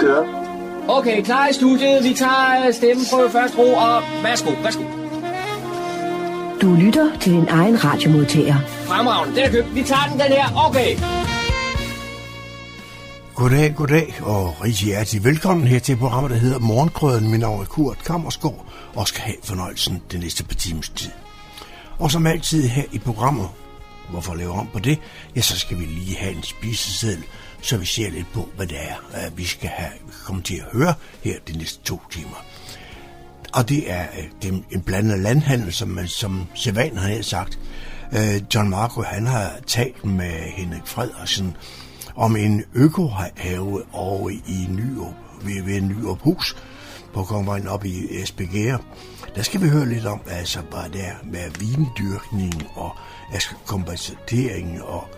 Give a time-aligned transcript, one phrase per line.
[0.00, 0.24] Kører.
[0.88, 2.04] Okay, klar i studiet.
[2.04, 4.82] Vi tager øh, stemmen på først ro, og værsgo, værsgo.
[6.62, 8.56] Du lytter til din egen radiomodtager.
[8.66, 9.74] Fremragende, den er købt.
[9.74, 10.66] Vi tager den, den her.
[10.68, 10.96] Okay.
[13.34, 17.30] Goddag, goddag, og rigtig hjertelig velkommen her til programmet, der hedder Morgenkrøden.
[17.30, 21.10] Mit navn er Kurt Kammersgaard, og skal have fornøjelsen den næste par timers tid.
[21.98, 23.48] Og som altid her i programmet,
[24.10, 24.98] hvorfor lave om på det,
[25.36, 27.24] ja, så skal vi lige have en spiseseddel,
[27.62, 29.90] så vi ser lidt på, hvad det er, øh, vi skal have,
[30.24, 32.44] komme til at høre her de næste to timer.
[33.52, 37.58] Og det er, øh, det er en blandet landhandel, som, man, som Sevan har sagt.
[38.12, 41.56] Øh, John Marco, han har talt med Henrik Frederiksen
[42.16, 46.56] om en økohave over i Nyrup, ved, ved Nyrup Hus
[47.14, 48.80] på Kongvejen op i Esbjerg.
[49.34, 52.96] Der skal vi høre lidt om, altså bare der med vindyrkning og
[53.32, 55.08] altså kompensatering og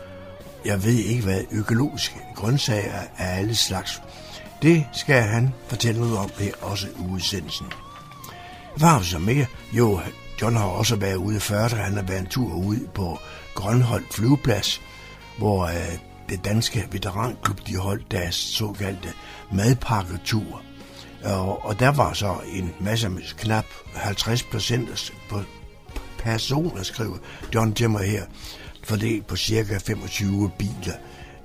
[0.64, 4.02] jeg ved ikke hvad, økologiske grøntsager af alle slags.
[4.62, 7.66] Det skal han fortælle noget om her også i udsendelsen.
[8.76, 9.46] Hvad har vi så mere?
[9.72, 10.00] Jo,
[10.42, 13.18] John har også været ude før, da han har været en tur ude på
[13.54, 14.80] Grønholdt flyveplads,
[15.38, 15.98] hvor øh,
[16.28, 19.08] det danske veteranklub, de holdt deres såkaldte
[19.52, 20.62] madpakketur.
[21.24, 23.64] Og, og der var så en masse, knap
[23.94, 25.40] 50 procent på
[26.18, 27.16] personer, skriver
[27.54, 28.24] John Timmer her,
[28.84, 30.94] fordelt på cirka 25 biler.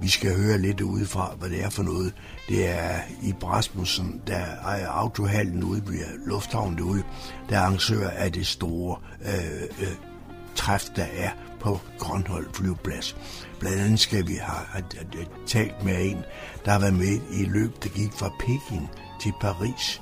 [0.02, 2.14] Vi skal høre lidt udefra, hvad det er for noget.
[2.50, 7.04] Det er i Brasmussen, der ejer autohallen ude ved lufthavnen derude,
[7.50, 9.96] der er arrangør af det store øh, øh,
[10.56, 11.30] træf, der er
[11.60, 13.16] på Grønhold flyveplads.
[13.60, 16.18] Blandt andet skal vi have, have, have talt med en,
[16.66, 18.90] der har været med i løb, der gik fra Peking
[19.22, 20.02] til Paris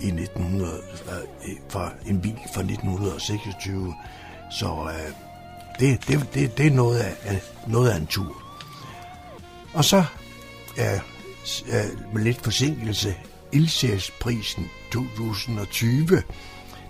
[0.00, 3.94] i 1900, øh, øh fra en bil fra 1926.
[4.50, 5.12] Så øh,
[5.80, 8.42] det, det, det, det er noget af, noget af en tur.
[9.74, 10.04] Og så
[10.78, 11.00] er
[11.68, 13.16] øh, med lidt forsinkelse
[13.52, 16.22] Ildsjælsprisen 2020.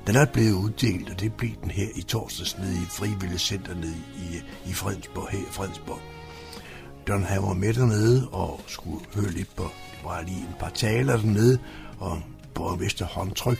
[0.06, 3.74] Den er blevet uddelt, og det blev den her i torsdags nede i Frivillig Center
[3.74, 6.00] nede i, i Fredensborg, her i Fredensborg.
[7.08, 9.70] Don han var med dernede og skulle høre lidt på,
[10.06, 11.58] var lige en par taler dernede,
[11.98, 12.18] og
[12.54, 13.58] på Vester håndtryk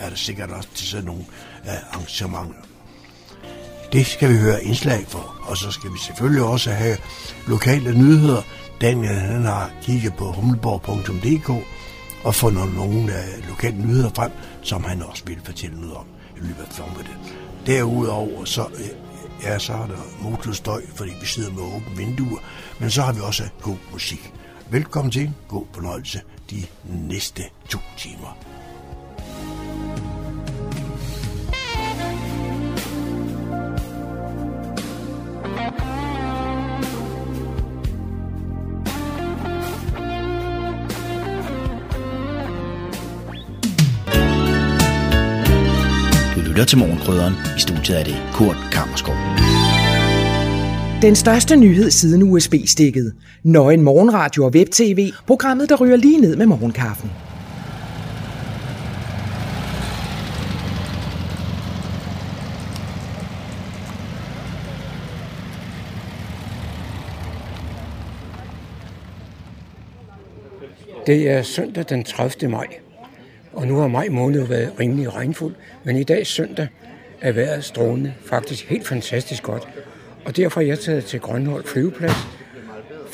[0.00, 1.24] er der sikkert også til sådan nogle
[1.64, 2.62] øh, arrangementer.
[3.92, 6.96] Det skal vi høre indslag for, og så skal vi selvfølgelig også have
[7.48, 8.42] lokale nyheder.
[8.80, 11.50] Daniel han har kigget på humleborg.dk
[12.24, 14.30] og fundet nogle uh, lokale nyheder frem,
[14.62, 16.06] som han også vil fortælle noget om
[16.36, 17.18] i løbet af formiddagen.
[17.66, 18.80] Derudover så, uh,
[19.42, 22.38] ja, så er der motorstøj, fordi vi sidder med åbne vinduer,
[22.80, 24.32] men så har vi også god musik.
[24.70, 25.32] Velkommen til.
[25.48, 28.38] God fornøjelse de næste to timer.
[46.36, 47.34] Du lytter til morgenkrydderen.
[47.56, 49.45] I studiet er det Kurt Kammerskov.
[51.02, 53.14] Den største nyhed siden USB-stikket.
[53.42, 55.10] Nøgen morgenradio og web-tv.
[55.26, 57.10] Programmet, der ryger lige ned med morgenkaffen.
[71.06, 72.50] Det er søndag den 30.
[72.50, 72.66] maj,
[73.52, 75.54] og nu har maj måned været rimelig regnfuld,
[75.84, 76.68] men i dag søndag
[77.20, 79.68] er vejret strålende, faktisk helt fantastisk godt.
[80.26, 82.35] Og derfor er jeg taget til Grønhold flyveplads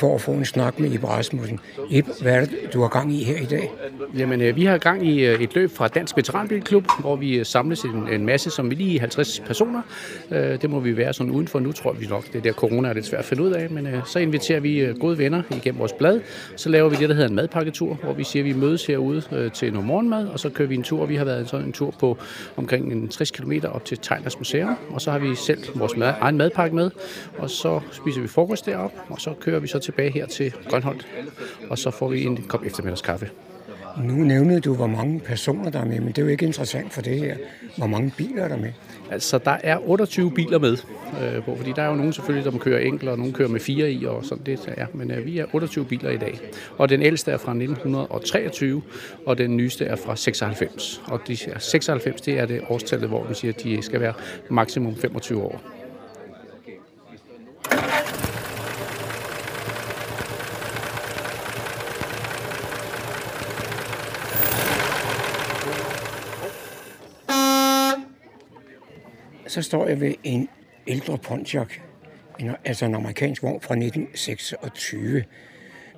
[0.03, 1.61] for at få en snak med Ib Rasmussen.
[1.91, 3.71] Ib, hvad er det, du har gang i her i dag?
[4.17, 7.47] Jamen, øh, vi har gang i øh, et løb fra Dansk Veteranbilklub, hvor vi øh,
[7.47, 9.83] samles en, en masse, som vi lige 50 personer.
[10.31, 12.33] Det må vi være sådan udenfor nu, tror vi nok.
[12.33, 15.19] Det der corona er lidt svært at finde ud af, men så inviterer vi gode
[15.19, 16.21] venner igennem vores blad.
[16.57, 19.51] Så laver vi det, der hedder en madpakketur, hvor vi siger, at vi mødes herude
[19.55, 21.07] til noget morgenmad, og så kører vi en tur.
[21.07, 22.19] Vi har været sådan en tur på
[22.57, 26.15] omkring en 60 km op til Tegners Museum, og så har vi selv vores mad,
[26.21, 26.91] egen madpakke med,
[27.39, 31.07] og så spiser vi frokost derop, og så kører vi så tilbage her til Grønholdt,
[31.71, 33.31] og så får vi en kop eftermiddagskaffe.
[34.05, 36.93] Nu nævnede du, hvor mange personer der er med, men det er jo ikke interessant
[36.93, 37.37] for det her.
[37.77, 38.73] Hvor mange biler er der med?
[39.11, 40.77] Altså, der er 28 biler med,
[41.23, 43.93] øh, fordi der er jo nogen selvfølgelig, der kører enkelt, og nogen kører med fire
[43.93, 44.87] i, og sådan det er.
[44.95, 46.41] Men øh, vi er 28 biler i dag.
[46.79, 48.83] Og den ældste er fra 1923,
[49.27, 51.03] og den nyeste er fra 96.
[51.07, 54.15] Og de er 96, det er det årstallet, hvor man siger, at de skal være
[54.51, 55.82] maksimum 25 år.
[69.53, 70.49] Så står jeg ved en
[70.87, 71.67] ældre Pontiac,
[72.41, 75.25] en, altså en amerikansk vogn fra 1926.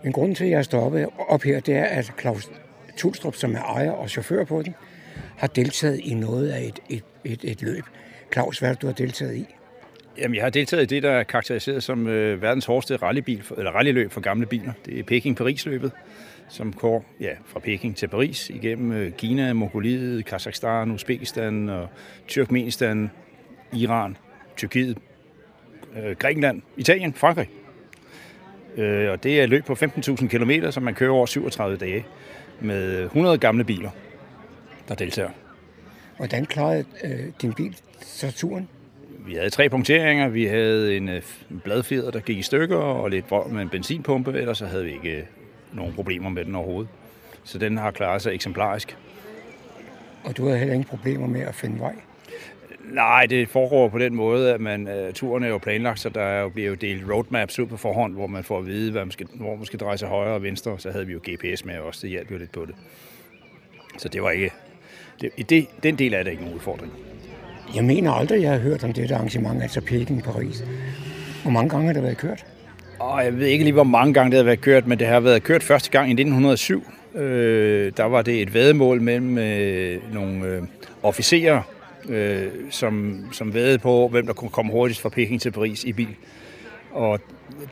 [0.04, 2.50] Men grunden til, at jeg er stoppet op her, det er, at Claus
[2.96, 4.74] Tulstrup, som er ejer og chauffør på den,
[5.36, 7.84] har deltaget i noget af et, et, et, et løb.
[8.32, 9.46] Claus, hvad er det, du har deltaget i?
[10.18, 13.70] Jamen, jeg har deltaget i det, der er karakteriseret som øh, verdens hårdeste rallybil, eller
[13.70, 14.72] rallyløb for gamle biler.
[14.86, 15.92] Det er Peking-Paris-løbet,
[16.48, 21.88] som går ja, fra Peking til Paris igennem øh, Kina, Mongoliet, Kazakhstan, Uzbekistan og
[22.28, 23.10] Turkmenistan,
[23.74, 24.16] Iran,
[24.56, 24.98] Tyrkiet,
[25.96, 27.48] øh, Grækenland, Italien, Frankrig.
[28.76, 32.06] Øh, og det er et løb på 15.000 km, som man kører over 37 dage
[32.60, 33.90] med 100 gamle biler,
[34.88, 35.30] der deltager.
[36.16, 38.68] Hvordan klarede øh, din bil så turen?
[39.26, 40.28] Vi havde tre punkteringer.
[40.28, 41.22] Vi havde en, øh,
[41.64, 44.32] bladfjeder, der gik i stykker, og lidt vrøvl med en benzinpumpe.
[44.32, 45.22] Ellers så havde vi ikke øh,
[45.72, 46.90] nogen problemer med den overhovedet.
[47.44, 48.96] Så den har klaret sig eksemplarisk.
[50.24, 51.94] Og du havde heller ingen problemer med at finde vej?
[52.92, 56.22] Nej, det foregår på den måde, at man, uh, turen er jo planlagt, så der
[56.22, 59.04] er jo, bliver jo delt roadmaps ud på forhånd, hvor man får at vide, hvad
[59.04, 60.78] man skal, hvor man skal dreje sig højre og venstre.
[60.78, 62.74] Så havde vi jo GPS med også, det hjalp jo lidt på det.
[63.98, 64.50] Så det var ikke...
[65.20, 66.92] Det, det, den del er der ikke nogen udfordring.
[67.74, 70.64] Jeg mener aldrig, jeg har hørt om det arrangement, altså Peking Paris.
[71.42, 72.46] Hvor mange gange har det været kørt?
[72.98, 75.20] Og jeg ved ikke lige, hvor mange gange det har været kørt, men det har
[75.20, 76.84] været kørt første gang i 1907.
[77.14, 80.62] Øh, der var det et vædemål mellem øh, nogle øh,
[81.02, 81.62] officerer,
[82.08, 85.92] øh, som, som vædede på, hvem der kunne komme hurtigst fra Peking til Paris i
[85.92, 86.16] bil.
[86.90, 87.20] Og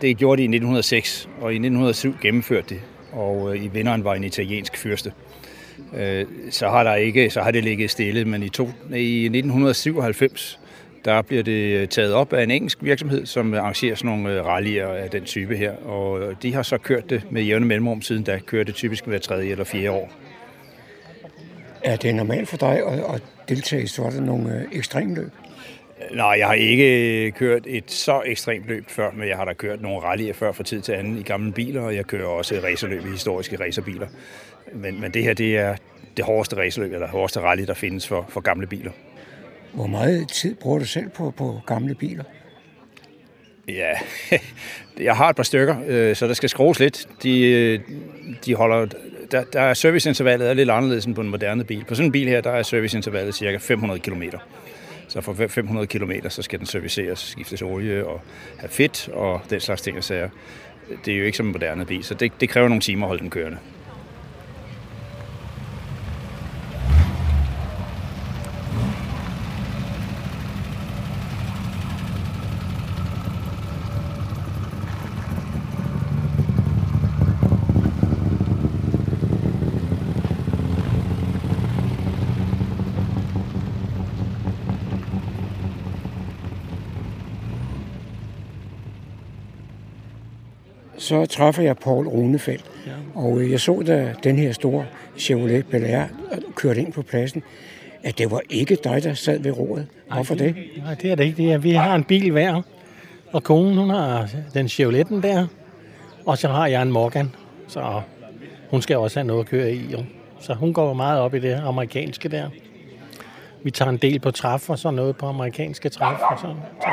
[0.00, 2.80] det gjorde de i 1906, og i 1907 gennemførte det,
[3.12, 5.12] og øh, i vinderen var en italiensk fyrste.
[5.96, 8.64] Øh, så har der ikke, så har det ligget stille, men i, to,
[8.94, 10.58] i 1997
[11.04, 14.46] der bliver det øh, taget op af en engelsk virksomhed, som arrangerer sådan nogle øh,
[14.46, 15.72] rallyer af den type her.
[15.72, 18.38] Og øh, de har så kørt det med jævne mellemrum siden da.
[18.46, 20.10] Kører det typisk hver tredje eller fjerde år.
[21.84, 23.22] Er det normalt for dig at, at
[23.54, 25.30] deltage i sådan nogle øh, ekstremløb?
[26.10, 29.82] Nej, jeg har ikke kørt et så ekstremt løb før, men jeg har da kørt
[29.82, 33.06] nogle rallyer før fra tid til anden i gamle biler, og jeg kører også racerløb
[33.06, 34.06] i historiske racerbiler.
[34.72, 35.76] Men, men det her, det er
[36.16, 38.90] det hårdeste racerløb, eller hårdeste rally, der findes for, for gamle biler.
[39.72, 42.24] Hvor meget tid bruger du selv på, på gamle biler?
[43.68, 43.92] Ja,
[45.08, 47.08] jeg har et par stykker, øh, så der skal skrues lidt.
[47.22, 47.80] De, øh,
[48.46, 48.86] de holder,
[49.32, 51.84] der, der er serviceintervallet er lidt anderledes end på en moderne bil.
[51.84, 54.22] På sådan en bil her, der er serviceintervallet cirka 500 km.
[55.08, 58.20] Så for 500 km, så skal den serviceres, skiftes olie og
[58.58, 60.28] have fedt og den slags ting og sager.
[61.04, 63.08] Det er jo ikke som en moderne bil, så det, det kræver nogle timer at
[63.08, 63.58] holde den kørende.
[91.12, 92.64] Så træffer jeg Paul Runefeldt.
[92.86, 92.92] Ja.
[93.14, 94.86] Og øh, jeg så, da den her store
[95.18, 96.04] Chevrolet Bel Air
[96.54, 97.42] kørte ind på pladsen,
[98.02, 99.86] at det var ikke dig, der sad ved roret.
[100.12, 100.56] Hvorfor nej, det?
[100.84, 101.42] Nej, det er det ikke.
[101.42, 102.62] Det er, vi har en bil hver,
[103.32, 105.46] og konen hun har den Chevroletten der,
[106.26, 107.34] og så har jeg en Morgan,
[107.68, 108.00] så
[108.70, 109.92] hun skal også have noget at køre i.
[109.92, 109.98] Jo.
[110.40, 112.48] Så hun går meget op i det amerikanske der.
[113.62, 116.18] Vi tager en del på træf og sådan noget på amerikanske træf.
[116.30, 116.56] Og sådan.
[116.80, 116.88] Så,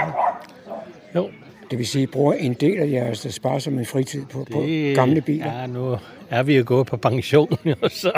[1.15, 1.29] jo,
[1.71, 4.61] det vil sige, at I bruger en del af jeres sparsomme fritid på, det, på
[4.95, 5.59] gamle biler?
[5.59, 5.97] Ja, nu
[6.29, 7.57] er vi jo gået på pension,
[8.01, 8.11] så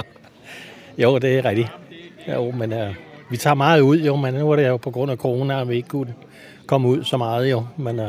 [0.97, 1.67] jo, det er rigtigt.
[2.27, 2.79] Jo, men uh,
[3.31, 5.69] vi tager meget ud, jo, men nu er det jo på grund af corona, at
[5.69, 6.13] vi ikke kunne
[6.65, 7.65] komme ud så meget, jo.
[7.77, 8.05] Men uh,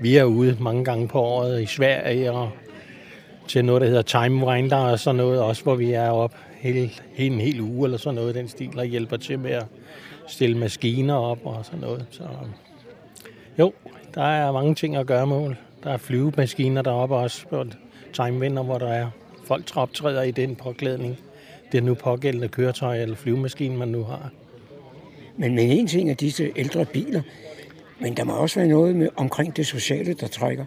[0.00, 2.50] vi er ude mange gange på året i Sverige og
[3.48, 6.90] til noget, der hedder Time Winder og sådan noget, også hvor vi er op hele,
[7.14, 9.66] hele en hel uge eller sådan noget den stil, og hjælper til med at
[10.28, 12.06] stille maskiner op og sådan noget.
[12.10, 12.22] Så
[13.62, 13.72] jo,
[14.14, 15.54] der er mange ting at gøre med.
[15.84, 17.64] Der er flyvemaskiner deroppe også på
[18.12, 19.06] timevinder, hvor der er
[19.44, 21.18] folk, der optræder i den påklædning.
[21.72, 24.30] Det er nu pågældende køretøj eller flyvemaskine, man nu har.
[25.36, 27.22] Men, men en ting er disse ældre biler,
[27.98, 30.64] men der må også være noget med, omkring det sociale, der trækker.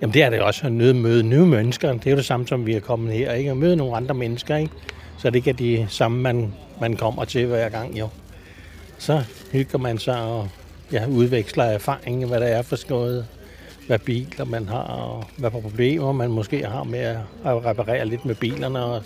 [0.00, 1.92] Jamen det er det også at møde nye mennesker.
[1.92, 3.32] Det er jo det samme, som vi er kommet her.
[3.32, 3.50] Ikke?
[3.50, 4.56] At møde nogle andre mennesker.
[4.56, 4.72] Ikke?
[5.18, 7.98] Så det ikke er de samme, man, man kommer til hver gang.
[7.98, 8.08] Jo.
[8.98, 10.48] Så hygger man sig og
[10.92, 13.26] ja, udveksler erfaring, hvad der er for noget,
[13.86, 16.98] hvad biler man har, og hvad problemer man måske har med
[17.44, 19.02] at reparere lidt med bilerne og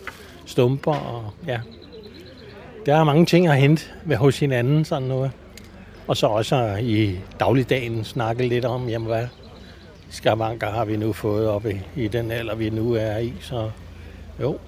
[0.47, 0.95] stumper.
[0.95, 1.61] Og, ja.
[2.87, 5.31] Der er mange ting at hente ved hos hinanden, sådan noget.
[6.07, 9.27] Og så også i dagligdagen snakke lidt om, jamen hvad
[10.11, 13.33] skavanker har vi nu fået op i, i den alder, vi nu er i.
[13.41, 13.71] Så
[14.41, 14.59] jo,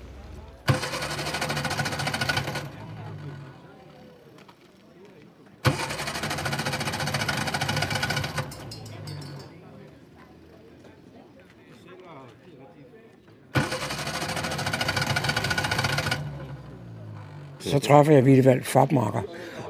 [17.87, 19.23] træffer jeg Willibald Fabmarker.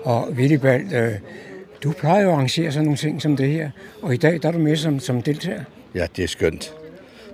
[0.05, 1.13] Og Willibald, øh,
[1.83, 3.71] du plejer jo at arrangere sådan nogle ting som det her,
[4.03, 5.61] og i dag der er du med som, som deltager.
[5.95, 6.75] Ja, det er skønt.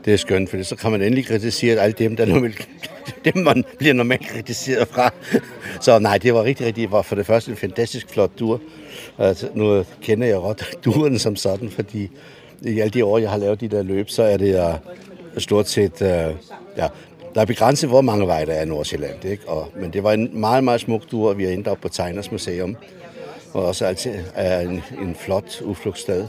[0.04, 2.68] Det er skønt, for så kan man endelig kritisere alle dem, der normalt,
[3.24, 5.12] dem man bliver normalt kritiseret fra.
[5.80, 8.60] Så nej, det var rigtig, rigtig, var for det første en fantastisk flot dur.
[9.18, 12.10] Altså, nu kender jeg godt duren som sådan, fordi
[12.62, 14.74] i alle de år, jeg har lavet de der løb, så er det uh,
[15.38, 16.08] stort set, uh,
[16.76, 16.88] ja,
[17.34, 19.24] der er begrænset, hvor mange veje der er i Nordsjælland.
[19.24, 19.48] Ikke?
[19.48, 21.88] Og, men det var en meget, meget smuk tur, og vi endte endt op på
[21.88, 22.76] Tegners Museum,
[23.52, 26.28] og også altid er en, en flot udflugtssted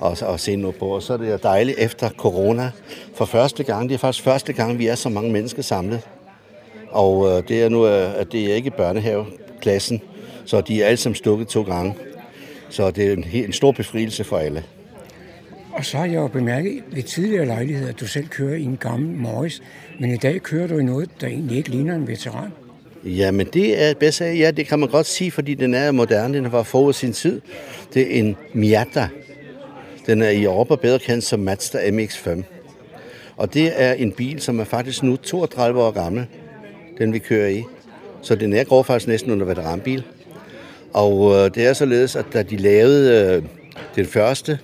[0.00, 0.86] og, og se noget på.
[0.86, 2.70] Og så er det dejligt efter corona.
[3.14, 6.00] For første gang, det er faktisk første gang, vi er så mange mennesker samlet.
[6.90, 10.02] Og øh, det er nu, øh, at det er ikke børnehaveklassen,
[10.44, 11.94] så de er alle sammen stukket to gange.
[12.70, 14.64] Så det er en, en stor befrielse for alle.
[15.72, 18.76] Og så har jeg jo bemærket ved tidligere lejlighed, at du selv kører i en
[18.76, 19.62] gammel Morris,
[20.00, 22.50] men i dag kører du i noget, der egentlig ikke ligner en veteran.
[23.04, 25.90] Ja, men det er bedst af, ja, det kan man godt sige, fordi den er
[25.90, 27.40] moderne, den var forud sin tid.
[27.94, 29.08] Det er en Miata.
[30.06, 32.42] Den er i Europa bedre kendt som Mazda MX-5.
[33.36, 36.26] Og det er en bil, som er faktisk nu 32 år gammel,
[36.98, 37.64] den vi kører i.
[38.22, 40.04] Så den er går faktisk næsten under veteranbil.
[40.92, 43.42] Og øh, det er således, at da de lavede øh,
[43.96, 44.58] den første,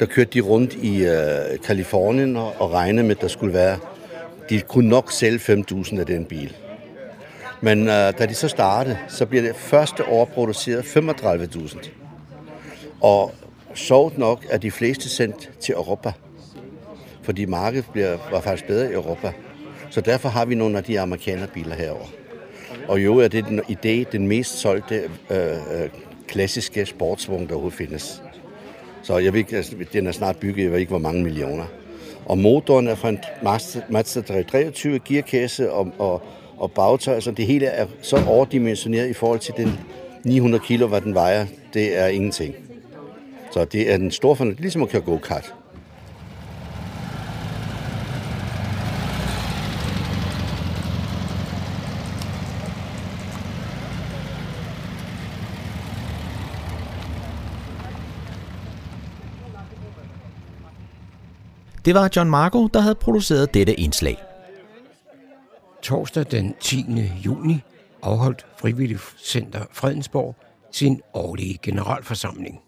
[0.00, 3.78] der kørte de rundt i øh, Kalifornien og, og regnede med, at der skulle være,
[4.50, 6.56] de kunne nok sælge 5.000 af den bil.
[7.60, 11.90] Men øh, da de så startede, så bliver det første år produceret 35.000.
[13.00, 13.34] Og
[13.74, 16.12] sjovt nok er de fleste sendt til Europa.
[17.22, 19.32] Fordi markedet bliver, var faktisk bedre i Europa.
[19.90, 22.06] Så derfor har vi nogle af de amerikanerbiler herover.
[22.88, 25.88] Og jo er det den, i dag den mest solgte øh, øh,
[26.28, 28.22] klassiske sportsvogn, der overhovedet findes.
[29.10, 31.64] Så jeg ved ikke, altså, den er snart bygget, jeg ved ikke, hvor mange millioner.
[32.26, 33.18] Og motoren er fra en
[33.88, 36.22] Mazda 323 gearkasse og, og,
[36.56, 39.78] og bagtøj, så det hele er så overdimensioneret i forhold til den
[40.24, 41.46] 900 kilo, hvad den vejer.
[41.74, 42.54] Det er ingenting.
[43.52, 45.54] Så det er en stor fornøjelse, ligesom at køre go-kart.
[61.84, 64.22] Det var John Marco, der havde produceret dette indslag.
[65.82, 66.84] Torsdag den 10.
[67.24, 67.62] juni
[68.02, 70.36] afholdt Frivillig Center Fredensborg
[70.72, 72.60] sin årlige generalforsamling.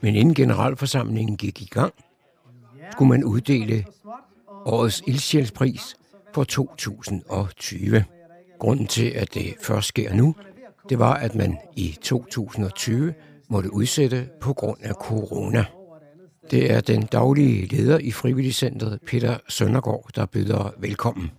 [0.00, 1.94] Men inden generalforsamlingen gik i gang,
[2.92, 3.84] skulle man uddele
[4.64, 5.96] årets ildsjælspris
[6.34, 8.04] for 2020.
[8.58, 10.34] Grunden til, at det først sker nu,
[10.88, 13.14] det var, at man i 2020
[13.48, 15.64] måtte udsætte på grund af corona.
[16.50, 21.30] Det er den daglige leder i Frivilligcentret, Peter Søndergaard, der byder velkommen.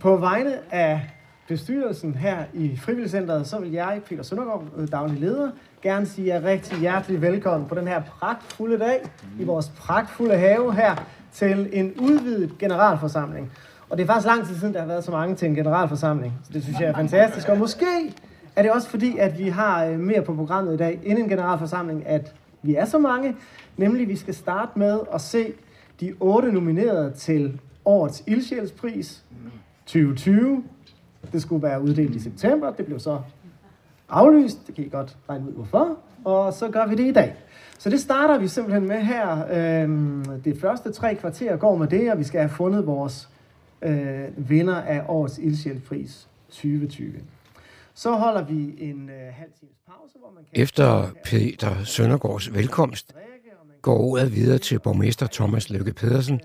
[0.00, 1.00] På vegne af
[1.48, 5.50] bestyrelsen her i Frivilligcentret, så vil jeg, Peter Søndergaard, øh, daglig leder,
[5.82, 9.00] gerne sige jer rigtig hjertelig velkommen på den her pragtfulde dag
[9.40, 13.52] i vores pragtfulde have her til en udvidet generalforsamling.
[13.88, 16.32] Og det er faktisk lang tid siden, der har været så mange til en generalforsamling.
[16.44, 17.48] Så det synes jeg er fantastisk.
[17.48, 18.14] Og måske
[18.56, 21.30] er det også fordi, at vi har øh, mere på programmet i dag, inden en
[21.30, 23.36] generalforsamling, at vi er så mange.
[23.76, 25.52] Nemlig, vi skal starte med at se
[26.00, 29.24] de otte nominerede til årets ildsjælspris
[29.86, 30.64] 2020.
[31.32, 32.72] Det skulle være uddelt i september.
[32.72, 33.20] Det blev så
[34.08, 34.66] aflyst.
[34.66, 35.98] Det kan I godt regne ud hvorfor.
[36.24, 37.34] Og så gør vi det i dag.
[37.78, 39.44] Så det starter vi simpelthen med her.
[39.82, 43.28] Øhm, det første tre kvarter går med det, og vi skal have fundet vores
[43.82, 47.12] øh, vinder af årets ildsjælpris 2020.
[48.00, 50.62] Så holder vi en øh, halv times pause, hvor man kan...
[50.62, 53.14] Efter Peter Søndergaards velkomst
[53.82, 56.40] går ordet videre til borgmester Thomas Lykke Pedersen,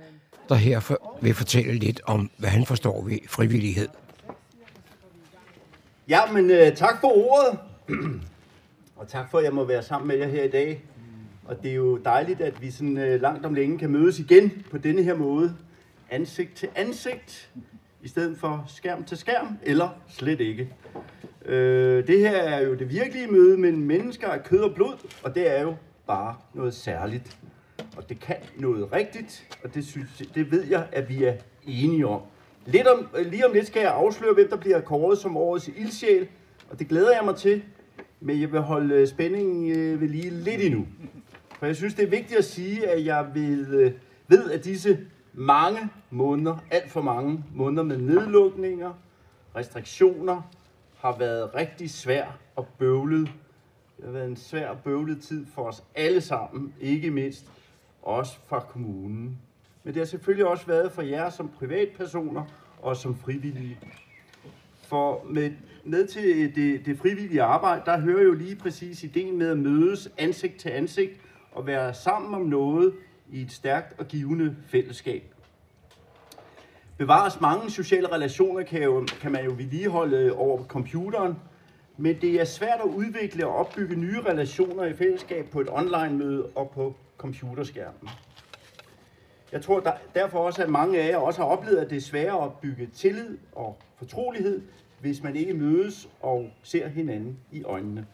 [0.50, 3.88] der her vil fortælle lidt om, hvad han forstår ved frivillighed.
[6.10, 7.60] Ja, men øh, tak for ordet.
[9.00, 10.84] og tak for, at jeg må være sammen med jer her i dag.
[11.46, 14.64] Og det er jo dejligt, at vi sådan øh, langt om længe kan mødes igen
[14.72, 15.56] på denne her måde.
[16.10, 17.52] Ansigt til ansigt,
[18.06, 20.70] i stedet for skærm til skærm, eller slet ikke.
[21.46, 24.94] Øh, det her er jo det virkelige møde mellem mennesker af kød og blod,
[25.24, 25.76] og det er jo
[26.08, 27.38] bare noget særligt.
[27.98, 31.34] Og det kan noget rigtigt, og det, synes, det ved jeg, at vi er
[31.68, 32.22] enige om.
[32.66, 35.68] Lidt om, øh, lige om lidt skal jeg afsløre, hvem der bliver kåret som årets
[35.68, 36.28] ildsjæl,
[36.70, 37.64] og det glæder jeg mig til,
[38.20, 40.88] men jeg vil holde øh, spændingen øh, ved lige lidt endnu.
[41.60, 43.92] For jeg synes, det er vigtigt at sige, at jeg ved,
[44.28, 45.00] ved at disse
[45.38, 48.94] mange måneder, alt for mange måneder med nedlukninger,
[49.56, 50.42] restriktioner,
[50.98, 53.32] har været rigtig svær og bøvlet.
[53.98, 57.46] Det har været en svær og bøvlet tid for os alle sammen, ikke mindst
[58.02, 59.40] også fra kommunen.
[59.84, 62.44] Men det har selvfølgelig også været for jer som privatpersoner
[62.82, 63.80] og som frivillige.
[64.84, 65.52] For med,
[65.84, 70.12] med til det, det frivillige arbejde, der hører jo lige præcis ideen med at mødes
[70.18, 72.94] ansigt til ansigt og være sammen om noget
[73.30, 75.24] i et stærkt og givende fællesskab.
[76.98, 81.36] Bevares mange sociale relationer kan, jo, kan man jo vedligeholde over computeren,
[81.98, 86.46] men det er svært at udvikle og opbygge nye relationer i fællesskab på et online-møde
[86.56, 88.10] og på computerskærmen.
[89.52, 92.02] Jeg tror der, derfor også, at mange af jer også har oplevet, at det er
[92.02, 94.62] sværere at bygge tillid og fortrolighed,
[95.00, 98.06] hvis man ikke mødes og ser hinanden i øjnene.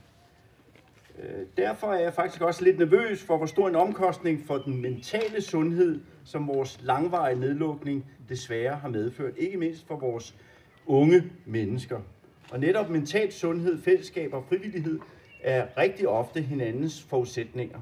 [1.19, 4.81] Øh, derfor er jeg faktisk også lidt nervøs for, hvor stor en omkostning for den
[4.81, 9.33] mentale sundhed, som vores langvarige nedlukning desværre har medført.
[9.37, 10.35] Ikke mindst for vores
[10.85, 11.99] unge mennesker.
[12.51, 14.99] Og netop mental sundhed, fællesskab og frivillighed
[15.43, 17.79] er rigtig ofte hinandens forudsætninger.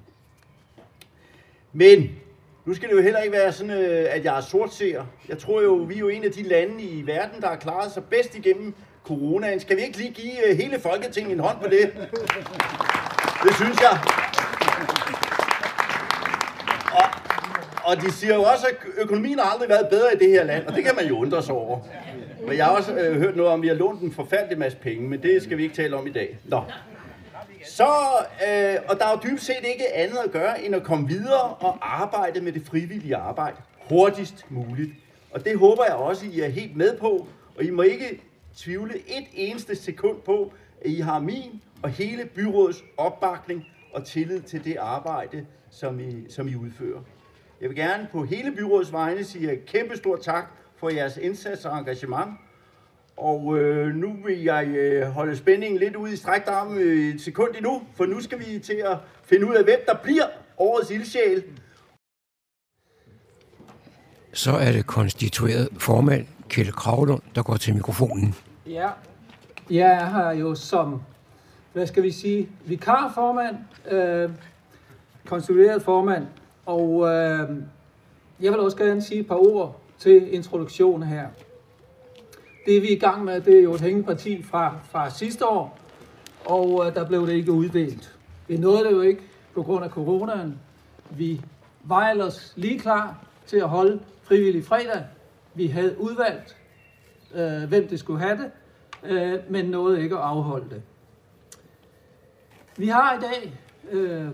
[1.73, 2.09] Men
[2.65, 5.05] nu skal det jo heller ikke være sådan, øh, at jeg er sortseer.
[5.29, 7.91] Jeg tror jo, vi er jo en af de lande i verden, der har klaret
[7.91, 9.59] sig bedst igennem coronaen.
[9.59, 11.91] Skal vi ikke lige give øh, hele Folketinget en hånd på det?
[13.43, 13.99] Det synes jeg.
[16.99, 17.05] Og,
[17.83, 20.67] og de siger jo også, at økonomien har aldrig været bedre i det her land,
[20.67, 21.79] og det kan man jo undre sig over.
[22.47, 24.77] Men jeg har også øh, hørt noget om, at vi har lånt en forfærdelig masse
[24.77, 26.37] penge, men det skal vi ikke tale om i dag.
[26.45, 26.63] Nå.
[27.65, 27.87] Så,
[28.47, 31.41] øh, og der er jo dybest set ikke andet at gøre, end at komme videre
[31.59, 33.57] og arbejde med det frivillige arbejde
[33.89, 34.91] hurtigst muligt.
[35.31, 38.21] Og det håber jeg også, I er helt med på, og I må ikke
[38.57, 44.41] tvivle et eneste sekund på, at I har min og hele byrådets opbakning og tillid
[44.41, 46.99] til det arbejde, som I, som I udfører.
[47.61, 50.45] Jeg vil gerne på hele byrådets vegne sige et kæmpe stort tak
[50.77, 52.29] for jeres indsats og engagement.
[53.17, 57.21] Og øh, nu vil jeg øh, holde spændingen lidt ude i strækt arm øh, et
[57.21, 60.25] sekund endnu, for nu skal vi til at finde ud af, hvem der bliver
[60.57, 61.43] årets ildsjæl.
[64.33, 68.35] Så er det konstitueret formand Kjell Kravlund, der går til mikrofonen.
[68.65, 68.89] Ja,
[69.69, 71.01] jeg er her jo som,
[71.73, 73.57] hvad skal vi sige, vikarformand,
[73.91, 74.29] øh,
[75.25, 76.27] konstitueret formand,
[76.65, 77.49] og øh,
[78.41, 81.27] jeg vil også gerne sige et par ord til introduktionen her.
[82.65, 85.79] Det vi er i gang med, det er jo et hængeparti fra, fra sidste år,
[86.45, 88.15] og øh, der blev det ikke uddelt.
[88.47, 89.21] Vi nåede det jo ikke
[89.53, 90.59] på grund af coronaen.
[91.09, 91.41] Vi
[91.83, 95.03] var ellers lige klar til at holde frivillig fredag.
[95.53, 96.57] Vi havde udvalgt,
[97.35, 98.51] øh, hvem det skulle have det,
[99.03, 100.81] øh, men nåede ikke at afholde det.
[102.77, 103.59] Vi har i dag
[103.91, 104.29] øh,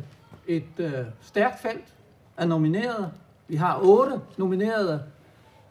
[0.48, 1.94] et øh, stærkt felt
[2.38, 3.12] af nominerede.
[3.48, 5.04] Vi har otte nominerede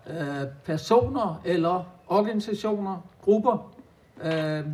[0.07, 3.75] øh, personer eller organisationer, grupper.
[4.23, 4.65] Øh,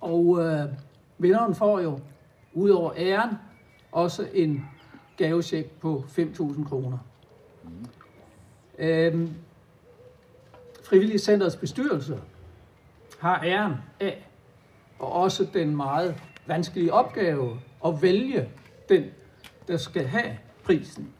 [0.00, 0.64] og øh,
[1.18, 2.00] vinderen får jo,
[2.52, 3.30] ud over æren,
[3.92, 4.68] også en
[5.16, 6.98] gavesjek på 5.000 kroner.
[8.78, 9.28] Øh,
[10.84, 12.18] Frivillige Centers bestyrelse
[13.18, 14.28] har æren af,
[14.98, 18.48] og også den meget vanskelige opgave at vælge
[18.88, 19.04] den,
[19.68, 21.14] der skal have prisen.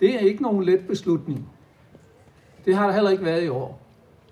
[0.00, 1.48] Det er ikke nogen let beslutning.
[2.64, 3.80] Det har der heller ikke været i år.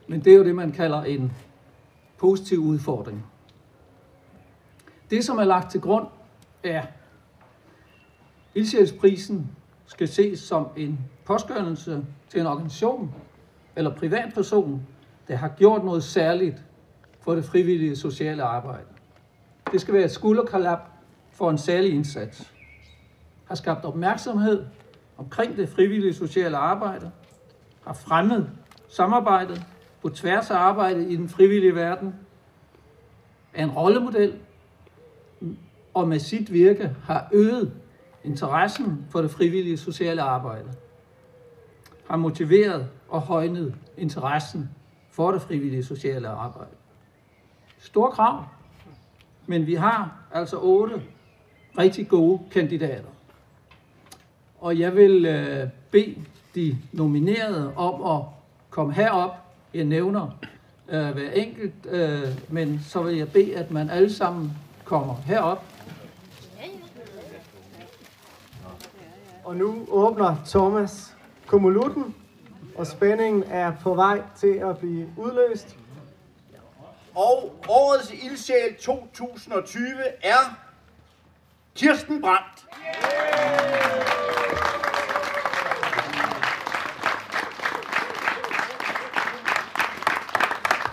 [0.08, 1.32] Men det er jo det, man kalder en
[2.18, 3.26] positiv udfordring.
[5.10, 6.06] Det, som er lagt til grund,
[6.62, 6.82] er,
[8.54, 9.50] ildsjælsprisen
[9.86, 13.14] skal ses som en påskørelse til en organisation
[13.76, 14.86] eller privatperson,
[15.28, 16.62] der har gjort noget særligt
[17.20, 18.86] for det frivillige sociale arbejde.
[19.72, 20.88] Det skal være et skulderkalap
[21.32, 22.52] for en særlig indsats.
[23.44, 24.64] Har skabt opmærksomhed
[25.18, 27.10] omkring det frivillige sociale arbejde,
[27.86, 28.50] har fremmet
[28.88, 29.66] samarbejdet
[30.02, 32.14] på tværs af arbejdet i den frivillige verden,
[33.54, 34.34] er en rollemodel,
[35.94, 37.72] og med sit virke har øget
[38.24, 40.72] interessen for det frivillige sociale arbejde.
[42.08, 44.70] Har motiveret og højnet interessen
[45.12, 46.70] for det frivillige sociale arbejde.
[47.78, 48.44] Store krav,
[49.46, 51.02] men vi har altså otte
[51.78, 53.08] rigtig gode kandidater.
[54.60, 58.26] Og jeg vil øh, bede de nominerede om at
[58.70, 59.30] komme herop.
[59.74, 60.38] Jeg nævner
[60.88, 64.52] øh, hver enkelt, øh, men så vil jeg bede, at man alle sammen
[64.84, 65.64] kommer herop.
[69.44, 72.14] Og nu åbner Thomas Kumulutten,
[72.76, 75.76] og spændingen er på vej til at blive udløst.
[77.14, 79.84] Og årets ildsjæl 2020
[80.22, 80.56] er
[81.74, 82.66] Kirsten Brandt.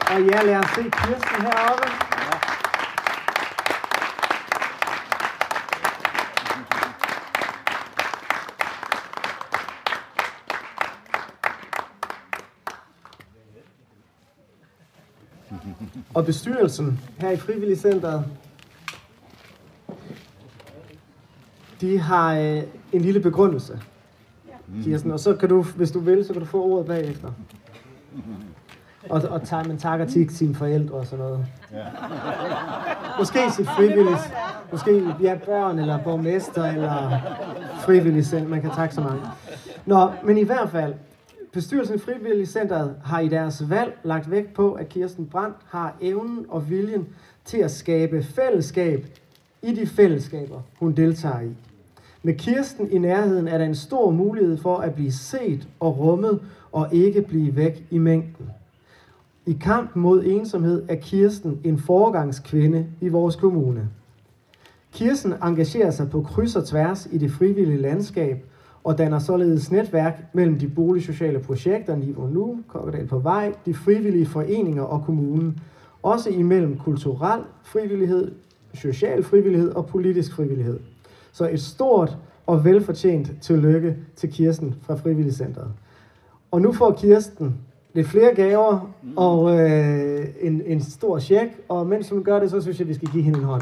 [0.09, 2.08] Og ja, lad os se Kirsten heroppe.
[16.19, 18.25] Og bestyrelsen her i Frivilligcenteret,
[21.81, 23.79] de har øh, en lille begrundelse.
[24.83, 27.31] Kirsten, og så kan du, hvis du vil, så kan du få ordet bagefter.
[29.09, 31.45] Og, og tager, man takker til sine forældre og sådan noget.
[31.73, 31.85] Ja.
[33.19, 34.33] Måske sit frivilligt.
[34.71, 37.19] Måske ja, børn, eller borgmester, eller
[37.79, 38.47] frivillig selv.
[38.47, 39.21] Man kan takke så mange.
[39.85, 40.93] Nå, men i hvert fald,
[41.51, 46.45] bestyrelsen i Frivilligcenteret har i deres valg lagt vægt på, at Kirsten Brandt har evnen
[46.49, 47.07] og viljen
[47.45, 49.05] til at skabe fællesskab
[49.61, 51.49] i de fællesskaber, hun deltager i.
[52.23, 56.41] Med Kirsten i nærheden er der en stor mulighed for at blive set og rummet
[56.71, 58.49] og ikke blive væk i mængden.
[59.45, 63.89] I kampen mod ensomhed er Kirsten en foregangskvinde i vores kommune.
[64.93, 68.45] Kirsten engagerer sig på kryds og tværs i det frivillige landskab
[68.83, 74.25] og danner således netværk mellem de boligsociale projekter Niveau Nu, Kokkedal på Vej, de frivillige
[74.25, 75.59] foreninger og kommunen.
[76.03, 78.31] Også imellem kulturel frivillighed,
[78.73, 80.79] social frivillighed og politisk frivillighed.
[81.31, 85.71] Så et stort og velfortjent tillykke til Kirsten fra Frivilligcenteret.
[86.51, 87.55] Og nu får Kirsten
[87.93, 92.61] lidt flere gaver og øh, en, en stor check, og mens hun gør det, så
[92.61, 93.61] synes jeg, vi skal give hende en hånd.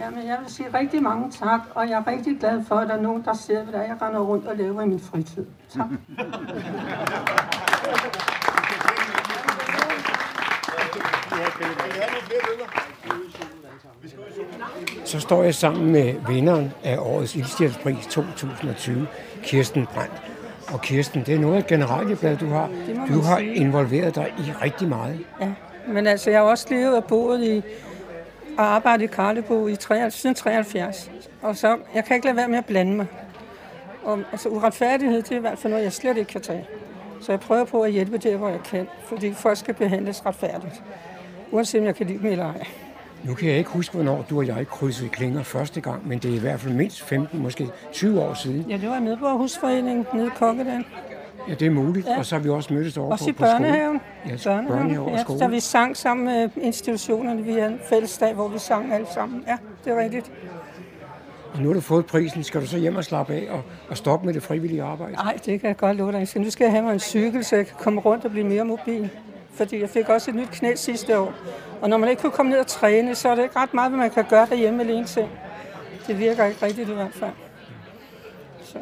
[0.00, 2.94] Jamen, jeg vil sige rigtig mange tak, og jeg er rigtig glad for, at der
[2.94, 5.46] er nogen, der ser, hvad jeg render rundt og laver i min fritid.
[5.70, 5.86] Tak.
[15.04, 19.06] Så står jeg sammen med vinderen af årets Ildstjælspris 2020,
[19.42, 20.22] Kirsten Brandt.
[20.72, 22.70] Og Kirsten, det er noget af et generalieblad, du har.
[23.08, 25.20] Du har involveret dig i rigtig meget.
[25.40, 25.52] Ja,
[25.88, 27.62] men altså, jeg har også levet og boet i
[28.58, 31.10] og arbejdet i Karlebo i 73, siden 73.
[31.42, 33.06] Og så, jeg kan ikke lade være med at blande mig.
[34.04, 36.66] Og, altså, uretfærdighed, det er i hvert fald noget, jeg slet ikke kan tage.
[37.20, 40.82] Så jeg prøver på at hjælpe der, hvor jeg kan, fordi folk skal behandles retfærdigt.
[41.50, 42.66] Uanset om jeg kan lide dem eller ej.
[43.24, 46.30] Nu kan jeg ikke huske, hvornår du og jeg krydsede klinger første gang, men det
[46.30, 48.70] er i hvert fald mindst 15, måske 20 år siden.
[48.70, 50.84] Ja, det var nede på husforeningen, nede i Kokkedal.
[51.48, 52.06] Ja, det er muligt.
[52.06, 52.18] Ja.
[52.18, 53.50] Og så har vi også mødtes over Også på, i på skole.
[53.52, 54.00] børnehaven.
[54.26, 54.36] Ja,
[54.68, 55.40] børnehave og ja, skole.
[55.40, 57.42] da vi sang sammen med institutionerne.
[57.42, 59.44] Vi havde en fællesdag, hvor vi sang alle sammen.
[59.46, 60.30] Ja, det er rigtigt.
[61.54, 62.44] Og nu har du fået prisen.
[62.44, 65.12] Skal du så hjem og slappe af og, og stoppe med det frivillige arbejde?
[65.12, 66.28] Nej, det kan jeg godt love dig.
[66.28, 68.46] Så nu skal jeg have mig en cykel, så jeg kan komme rundt og blive
[68.46, 69.10] mere mobil.
[69.54, 71.32] Fordi jeg fik også et nyt knæ sidste år.
[71.82, 73.90] Og når man ikke kunne komme ned og træne, så er det ikke ret meget,
[73.90, 75.24] hvad man kan gøre derhjemme alene til.
[76.06, 77.30] Det virker ikke rigtigt i hvert fald.
[78.62, 78.78] Så,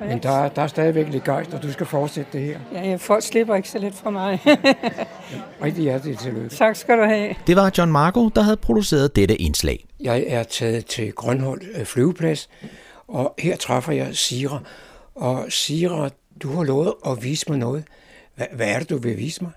[0.00, 2.58] så Men der, der er stadigvæk lidt gejst, og du skal fortsætte det her.
[2.72, 4.40] ja, folk slipper ikke så let fra mig.
[5.64, 6.48] Rigtig hjerteligt tillykke.
[6.48, 7.34] tak skal du have.
[7.46, 9.84] Det var John Marco, der havde produceret dette indslag.
[10.00, 12.48] Jeg er taget til Grønhold øh, flyveplads,
[13.08, 14.62] og her træffer jeg Sira.
[15.14, 16.08] Og Sira,
[16.42, 17.84] du har lovet at vise mig noget.
[18.36, 19.52] Hvad, hvad er det, du vil vise mig?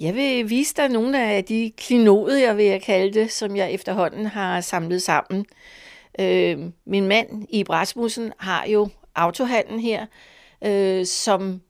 [0.00, 4.26] Jeg vil vise dig nogle af de klinodier, vil jeg kalde det, som jeg efterhånden
[4.26, 5.46] har samlet sammen.
[6.18, 10.06] Øh, min mand i Rasmussen har jo autohandlen her,
[10.64, 11.60] øh, som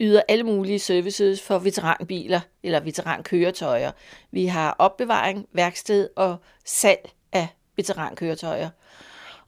[0.00, 3.92] yder alle mulige services for veteranbiler eller veterankøretøjer.
[4.30, 8.70] Vi har opbevaring, værksted og salg af veterankøretøjer.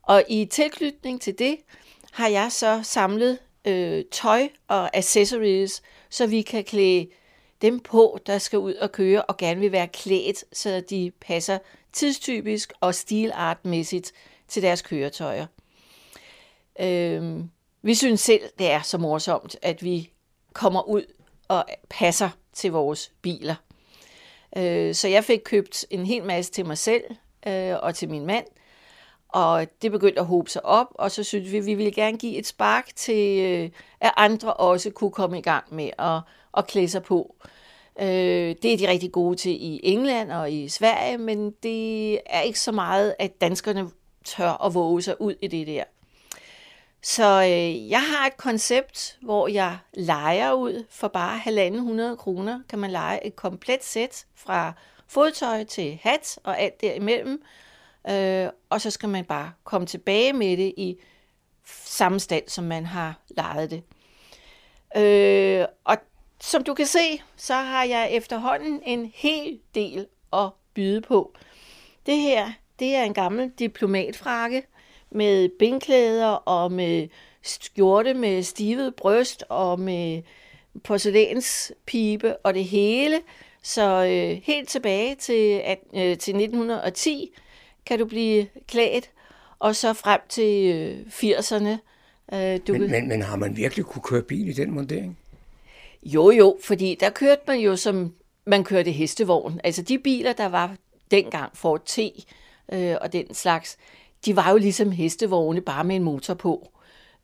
[0.02, 1.56] Og i tilknytning til det
[2.12, 7.06] har jeg så samlet øh, tøj og accessories, så vi kan klæde
[7.62, 11.58] dem på, der skal ud og køre og gerne vil være klædt, så de passer
[11.92, 14.12] tidstypisk og stilartmæssigt
[14.48, 15.46] til deres køretøjer.
[16.80, 17.44] Øh,
[17.82, 20.10] vi synes selv, det er så morsomt, at vi
[20.52, 21.02] kommer ud
[21.48, 23.54] og passer til vores biler.
[24.56, 27.04] Øh, så jeg fik købt en hel masse til mig selv
[27.46, 28.44] øh, og til min mand,
[29.28, 32.18] og det begyndte at hobe sig op, og så synes vi, at vi ville gerne
[32.18, 36.20] give et spark til, øh, at andre også kunne komme i gang med at,
[36.56, 37.34] at klæde sig på.
[38.00, 42.40] Øh, det er de rigtig gode til i England og i Sverige, men det er
[42.40, 43.90] ikke så meget, at danskerne
[44.24, 45.84] tør at våge sig ud i det der.
[47.02, 51.38] Så øh, jeg har et koncept, hvor jeg leger ud for bare
[52.12, 52.60] 1.500 kroner.
[52.68, 54.72] Kan man lege et komplet sæt fra
[55.08, 57.42] fodtøj til hat og alt derimellem.
[58.10, 60.96] Øh, og så skal man bare komme tilbage med det i
[61.84, 63.82] samme stand, som man har lejet det.
[64.96, 65.96] Øh, og
[66.40, 71.34] som du kan se, så har jeg efterhånden en hel del at byde på.
[72.06, 74.62] Det her, det er en gammel diplomatfrakke
[75.10, 77.08] med bindklæder og med
[77.42, 80.22] skjorte med stivet bryst og med
[80.84, 83.20] porcelænspibe og det hele.
[83.62, 87.30] Så øh, helt tilbage til, at, øh, til 1910
[87.86, 89.10] kan du blive klædt,
[89.58, 91.68] og så frem til øh, 80'erne.
[92.36, 95.18] Øh, du Men, kan- men, men har man virkelig kunne køre bil i den montering?
[96.02, 99.60] Jo, jo, fordi der kørte man jo som man kørte hestevogn.
[99.64, 100.76] Altså de biler, der var
[101.10, 101.98] dengang Ford T
[102.72, 103.78] øh, og den slags,
[104.24, 106.72] de var jo ligesom hestevogne, bare med en motor på.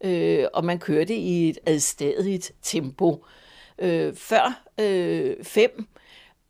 [0.05, 3.25] Øh, og man kørte i et adstadigt tempo.
[3.79, 5.87] Øh, før øh, 5,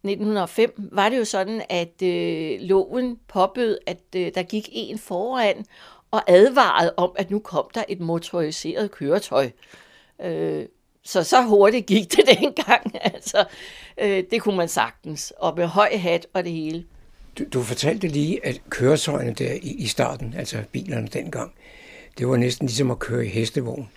[0.04, 5.64] 1905 var det jo sådan, at øh, loven påbød, at øh, der gik en foran
[6.11, 9.50] og advarede om, at nu kom der et motoriseret køretøj.
[10.22, 10.66] Øh,
[11.04, 12.92] så så hurtigt gik det dengang.
[13.00, 13.44] Altså,
[13.98, 15.33] øh, det kunne man sagtens.
[15.38, 16.85] Og med høj hat og det hele.
[17.38, 21.52] Du, du fortalte lige, at køretøjerne der i, i starten, altså bilerne dengang,
[22.18, 23.88] det var næsten ligesom at køre i hestevogn.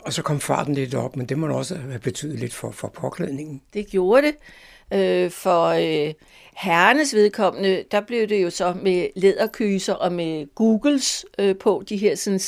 [0.00, 2.88] Og så kom farten lidt op, men det må også have betydet lidt for, for
[2.88, 3.62] påklædningen.
[3.74, 4.34] Det gjorde det.
[4.92, 6.14] Øh, for øh,
[6.56, 11.96] herrenes vedkommende, der blev det jo så med læderkyser og med Googles øh, på, de
[11.96, 12.40] her sådan,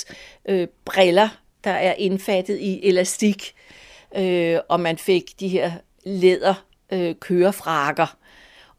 [0.48, 1.28] øh, briller,
[1.64, 3.54] der er indfattet i elastik.
[4.16, 5.72] Øh, og man fik de her
[6.04, 8.16] læder øh, kørefrakker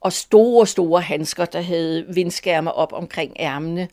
[0.06, 3.88] og store, store handsker, der havde vindskærme op omkring ærmene.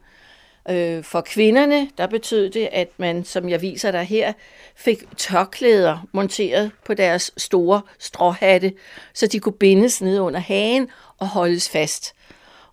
[0.70, 4.32] Øh, for kvinderne, der betød det, at man, som jeg viser dig her,
[4.76, 8.72] fik tørklæder monteret på deres store stråhatte,
[9.14, 12.14] så de kunne bindes ned under hagen og holdes fast.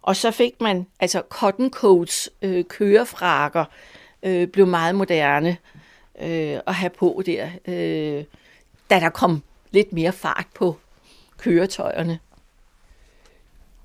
[0.02, 3.65] Og så fik man altså cotton coats, øh, kørefrakker,
[4.23, 5.58] øh, blev meget moderne
[6.21, 8.23] øh, at have på der, øh,
[8.89, 10.78] da der kom lidt mere fart på
[11.38, 12.19] køretøjerne.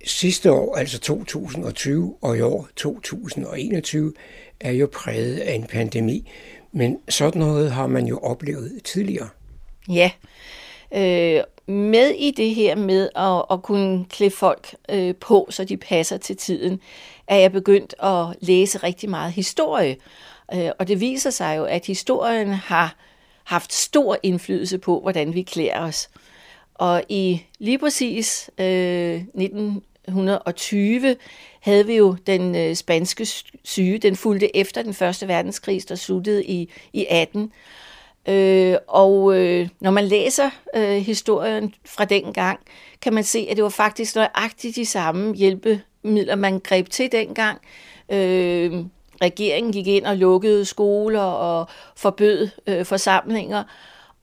[0.07, 4.13] Sidste år, altså 2020, og i år 2021,
[4.61, 6.31] er jo præget af en pandemi.
[6.73, 9.29] Men sådan noget har man jo oplevet tidligere.
[9.89, 10.11] Ja,
[10.95, 15.77] øh, med i det her med at, at kunne klæde folk øh, på, så de
[15.77, 16.81] passer til tiden,
[17.27, 19.97] er jeg begyndt at læse rigtig meget historie.
[20.55, 22.97] Øh, og det viser sig jo, at historien har
[23.45, 26.11] haft stor indflydelse på, hvordan vi klæder os.
[26.75, 29.23] Og i lige præcis øh,
[30.09, 31.17] 1920
[31.61, 33.27] havde vi jo den øh, spanske
[33.65, 37.53] syge, den fulgte efter den første verdenskrig, der sluttede i, i 18.
[38.29, 42.61] Øh, og øh, når man læser øh, historien fra den gang,
[43.03, 47.59] kan man se, at det var faktisk nøjagtigt de samme hjælpemidler, man greb til dengang.
[48.09, 48.73] Øh,
[49.23, 53.65] regeringen gik ind og lukkede skoler og forbød øh, forsamlinger,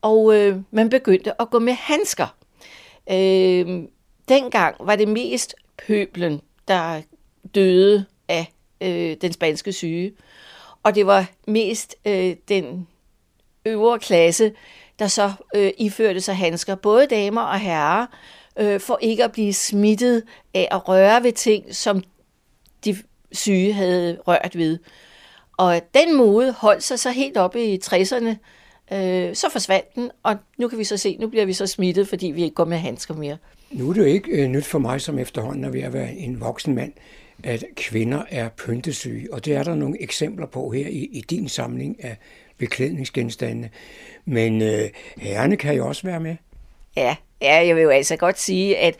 [0.02, 2.34] og øh, man begyndte at gå med handsker.
[3.10, 3.82] Øh,
[4.28, 5.54] dengang var det mest
[5.86, 7.02] pøblen, der
[7.54, 10.12] døde af øh, den spanske syge,
[10.82, 12.88] og det var mest øh, den
[13.64, 14.52] øvre klasse,
[14.98, 18.06] der så øh, iførte sig handsker, både damer og herrer,
[18.58, 20.22] øh, for ikke at blive smittet
[20.54, 22.02] af at røre ved ting, som
[22.84, 22.96] de
[23.32, 24.78] syge havde rørt ved.
[25.56, 28.34] Og den mode holdt sig så helt oppe i 60'erne.
[28.94, 32.08] Øh, så forsvandt den, og nu kan vi så se, nu bliver vi så smittet,
[32.08, 33.36] fordi vi ikke går med handsker mere.
[33.72, 36.14] Nu er det jo ikke øh, nyt for mig, som efterhånden er ved at være
[36.14, 36.92] en voksen mand,
[37.44, 39.32] at kvinder er pyntesyge.
[39.32, 42.16] Og det er der nogle eksempler på her i, i din samling af
[42.58, 43.68] beklædningsgenstande.
[44.24, 46.36] Men øh, herrene kan jo også være med.
[46.96, 48.96] Ja, ja, jeg vil jo altså godt sige, at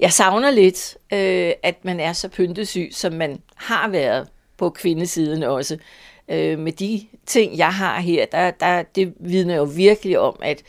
[0.00, 5.42] jeg savner lidt, øh, at man er så pyntesyg, som man har været på kvindesiden
[5.42, 5.78] også.
[6.28, 10.62] Øh, med de ting, jeg har her, der, der, det vidner jo virkelig om, at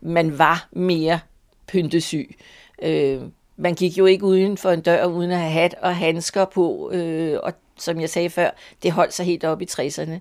[0.00, 1.20] man var mere
[1.66, 2.28] pyntesyg.
[2.30, 3.20] Øh, Øh,
[3.56, 6.90] man gik jo ikke uden for en dør, uden at have hat og handsker på,
[6.92, 8.50] øh, og som jeg sagde før,
[8.82, 10.18] det holdt sig helt op i 60'erne.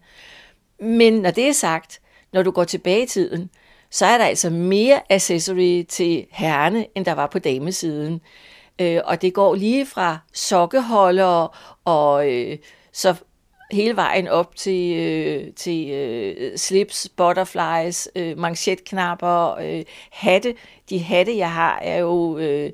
[0.86, 2.02] Men når det er sagt,
[2.34, 3.50] når du går tilbage i tiden,
[3.92, 8.22] så er der altså mere accessory til herrene, end der var på damesiden.
[8.82, 11.50] Øh, og det går lige fra sokkeholdere
[11.86, 12.58] og øh,
[12.92, 13.16] så
[13.72, 20.56] hele vejen op til, øh, til øh, slips, butterflies, øh, manchetknapper, øh, hatte.
[20.90, 22.72] De hatte, jeg har, er jo øh,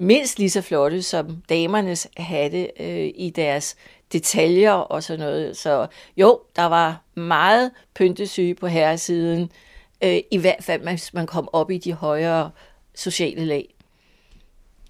[0.00, 3.76] mindst lige så flotte som damernes hatte øh, i deres
[4.12, 5.56] detaljer og sådan noget.
[5.56, 9.50] Så jo, der var meget pyntesyge på herresiden,
[10.04, 12.50] øh, i hvert fald hvis man kom op i de højere
[12.94, 13.74] sociale lag.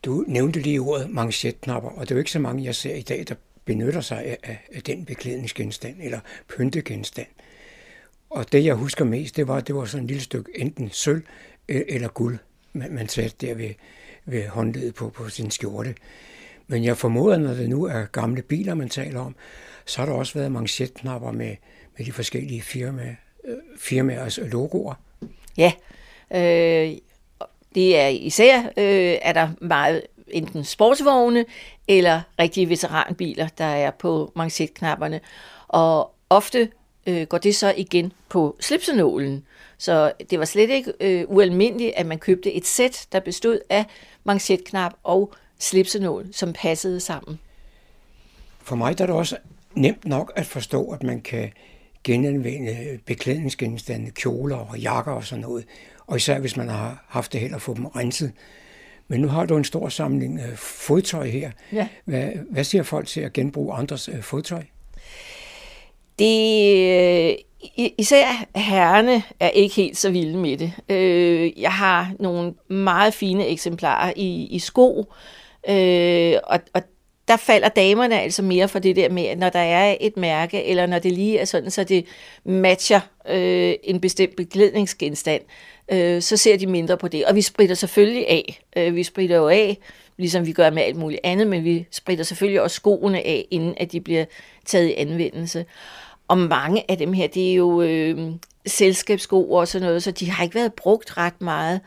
[0.05, 3.03] Du nævnte lige ordet manchetknapper, og det er jo ikke så mange, jeg ser i
[3.03, 4.39] dag, der benytter sig af,
[4.73, 7.27] af, den beklædningsgenstand eller pyntegenstand.
[8.31, 11.23] Og det, jeg husker mest, det var, det var sådan et lille stykke enten sølv
[11.69, 12.39] øh, eller guld,
[12.73, 13.71] man, man satte der ved,
[14.25, 15.95] ved håndledet på, på sin skjorte.
[16.67, 19.37] Men jeg formoder, når det nu er gamle biler, man taler om,
[19.87, 21.57] så har der også været manchetknapper med,
[21.99, 24.95] med de forskellige firma, øh, firmaers logoer.
[25.57, 25.73] Ja,
[26.31, 26.97] øh,
[27.75, 31.45] det er især, øh, er der meget enten sportsvogne
[31.89, 35.21] eller rigtige veteranbiler, der er på manchetknapperne.
[35.69, 36.69] Og ofte
[37.07, 39.45] øh, går det så igen på slipsenålen.
[39.79, 43.85] Så det var slet ikke øh, ualmindeligt, at man købte et sæt, der bestod af
[44.25, 47.39] manchetknap og slipsenål, som passede sammen.
[48.63, 49.37] For mig der er det også
[49.75, 51.53] nemt nok at forstå, at man kan
[52.05, 55.65] genanvende beklædningsgenstande, kjoler og jakker og sådan noget.
[56.07, 58.33] Og især hvis man har haft det held at få dem renset.
[59.09, 61.51] Men nu har du en stor samling øh, fodtøj her.
[61.73, 61.89] Ja.
[62.05, 64.63] Hvad, hvad siger folk til at genbruge andres øh, fodtøj?
[66.19, 66.77] Det,
[67.29, 67.35] øh,
[67.99, 70.73] især herrene er ikke helt så vilde med det.
[70.89, 75.13] Øh, jeg har nogle meget fine eksemplarer i, i sko,
[75.69, 76.83] øh, og, og
[77.33, 80.87] der falder damerne altså mere for det der med, når der er et mærke, eller
[80.87, 82.07] når det lige er sådan, så det
[82.45, 85.43] matcher øh, en bestemt beklædningsgenstand,
[85.93, 87.25] øh, så ser de mindre på det.
[87.25, 88.63] Og vi spritter selvfølgelig af.
[88.77, 89.79] Øh, vi spritter jo af,
[90.17, 93.75] ligesom vi gør med alt muligt andet, men vi spritter selvfølgelig også skoene af, inden
[93.77, 94.25] at de bliver
[94.65, 95.65] taget i anvendelse.
[96.29, 98.31] Og mange af dem her, det er jo øh,
[98.67, 101.81] selskabssko og sådan noget, så de har ikke været brugt ret meget.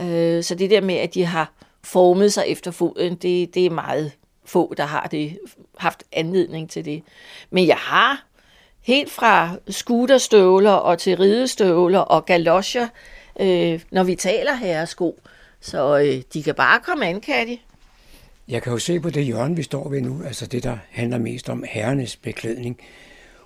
[0.00, 1.52] Øh, så det der med, at de har
[1.84, 4.12] formet sig efter foden, det, det er meget
[4.48, 5.38] få, der har det,
[5.78, 7.02] haft anledning til det.
[7.50, 8.24] Men jeg har
[8.80, 12.88] helt fra scooterstøvler og til ridestøvler og galoscher,
[13.40, 15.20] øh, når vi taler herresko.
[15.60, 17.58] Så øh, de kan bare komme an, kan de.
[18.48, 21.18] Jeg kan jo se på det hjørne, vi står ved nu, altså det, der handler
[21.18, 22.80] mest om herrenes beklædning.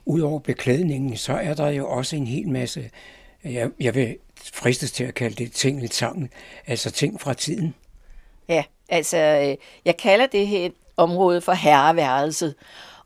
[0.04, 2.90] Udover beklædningen, så er der jo også en hel masse,
[3.44, 4.16] jeg, jeg vil
[4.54, 6.30] fristes til at kalde det ting lidt sammen,
[6.66, 7.74] altså ting fra tiden.
[8.48, 12.55] Ja, altså øh, jeg kalder det her område for herreværelset,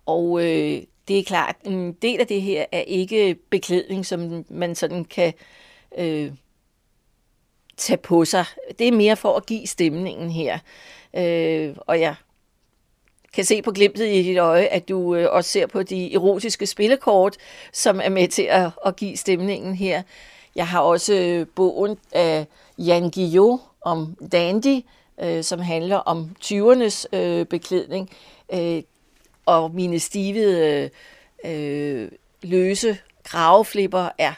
[0.06, 4.74] og øh, det er klart, en del af det her er ikke beklædning, som man
[4.74, 5.32] sådan kan
[5.98, 6.32] øh,
[7.76, 8.44] tage på sig.
[8.78, 10.58] Det er mere for at give stemningen her.
[11.16, 12.14] Øh, og jeg
[13.34, 16.66] kan se på glimtet i dit øje, at du øh, også ser på de erotiske
[16.66, 17.36] spillekort,
[17.72, 20.02] som er med til at, at give stemningen her.
[20.54, 22.46] Jeg har også øh, bogen af
[22.78, 24.82] Jan Guillot om Dandy,
[25.22, 28.10] øh, som handler om 20'ernes øh, beklædning,
[28.52, 28.82] øh,
[29.46, 30.90] og mine stivede
[31.44, 32.08] øh,
[32.42, 34.32] løse graveflipper er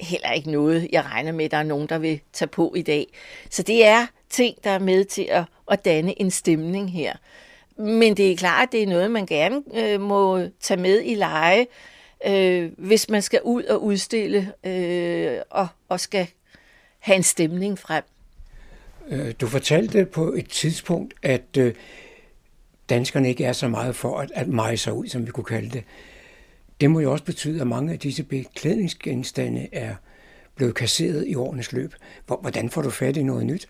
[0.00, 3.06] heller ikke noget, jeg regner med, der er nogen, der vil tage på i dag.
[3.50, 7.16] Så det er ting, der er med til at, at danne en stemning her.
[7.76, 11.14] Men det er klart, at det er noget, man gerne øh, må tage med i
[11.14, 11.66] leje,
[12.26, 16.26] øh, hvis man skal ud og udstille øh, og, og skal
[16.98, 18.04] have en stemning frem.
[19.10, 21.74] Øh, du fortalte på et tidspunkt, at øh,
[22.90, 25.70] danskerne ikke er så meget for at, at meje sig ud, som vi kunne kalde
[25.70, 25.84] det.
[26.80, 29.94] Det må jo også betyde, at mange af disse beklædningsgenstande er
[30.54, 31.94] blevet kasseret i årenes løb.
[32.26, 33.68] Hvordan får du fat i noget nyt?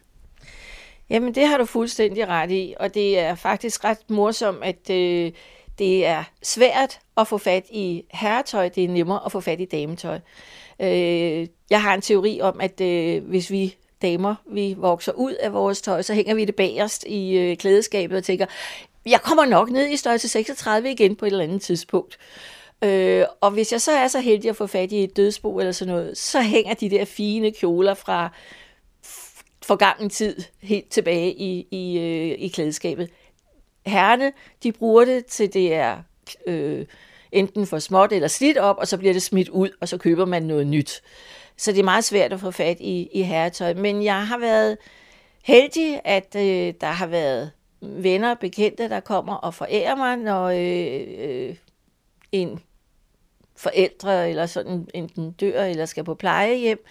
[1.11, 5.33] Jamen, det har du fuldstændig ret i, og det er faktisk ret morsomt, at øh,
[5.79, 9.64] det er svært at få fat i herretøj, det er nemmere at få fat i
[9.64, 10.18] dametøj.
[10.81, 15.52] Øh, jeg har en teori om, at øh, hvis vi damer, vi vokser ud af
[15.52, 18.46] vores tøj, så hænger vi det bagerst i øh, klædeskabet og tænker,
[19.06, 22.18] jeg kommer nok ned i størrelse 36 igen på et eller andet tidspunkt.
[22.85, 25.72] Øh, og hvis jeg så er så heldig at få fat i et dødsbo eller
[25.72, 28.29] sådan noget, så hænger de der fine kjoler fra
[29.62, 33.10] forgangen tid helt tilbage i, i, øh, i klædeskabet.
[33.87, 35.98] Herrene, de bruger det til det er
[36.46, 36.87] øh,
[37.33, 40.25] enten for småt eller slidt op, og så bliver det smidt ud, og så køber
[40.25, 41.02] man noget nyt.
[41.61, 43.75] Så det er meget svært at få fat i, i herretøj.
[43.75, 44.79] Men jeg har været
[45.42, 47.50] heldig, at øh, der har været
[47.81, 51.56] venner og bekendte, der kommer og forærer mig, når øh, øh,
[52.33, 52.61] en
[53.56, 56.85] forældre eller sådan enten dør eller skal på plejehjem.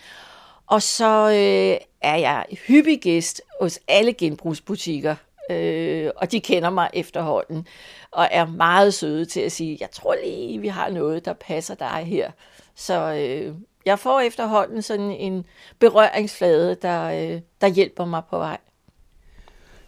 [0.68, 5.16] Og så øh, er jeg hyppig gæst hos alle genbrugsbutikker,
[5.52, 7.68] øh, og de kender mig efterhånden,
[8.12, 11.76] og er meget søde til at sige, jeg tror lige, vi har noget, der passer
[11.76, 12.32] dig her.
[12.76, 13.56] Så øh,
[13.86, 15.46] jeg får efterhånden sådan en
[15.80, 18.58] berøringsflade, der, øh, der hjælper mig på vej.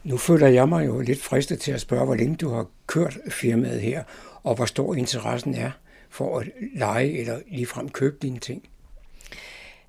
[0.03, 3.17] Nu føler jeg mig jo lidt fristet til at spørge, hvor længe du har kørt
[3.29, 4.03] firmaet her,
[4.43, 5.71] og hvor stor interessen er
[6.09, 8.69] for at lege eller ligefrem købe dine ting.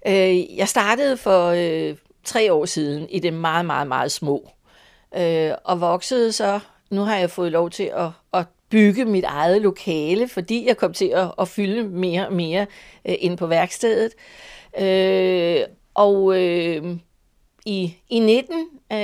[0.06, 4.50] Øh, jeg startede for øh, tre år siden i det meget, meget, meget små,
[5.16, 6.60] øh, og voksede så.
[6.90, 10.92] Nu har jeg fået lov til at, at bygge mit eget lokale, fordi jeg kom
[10.92, 12.66] til at, at fylde mere og mere
[13.04, 14.12] øh, ind på værkstedet.
[14.80, 15.62] Øh,
[15.94, 16.96] og øh,
[17.66, 18.54] i, i 19,
[18.92, 18.98] øh,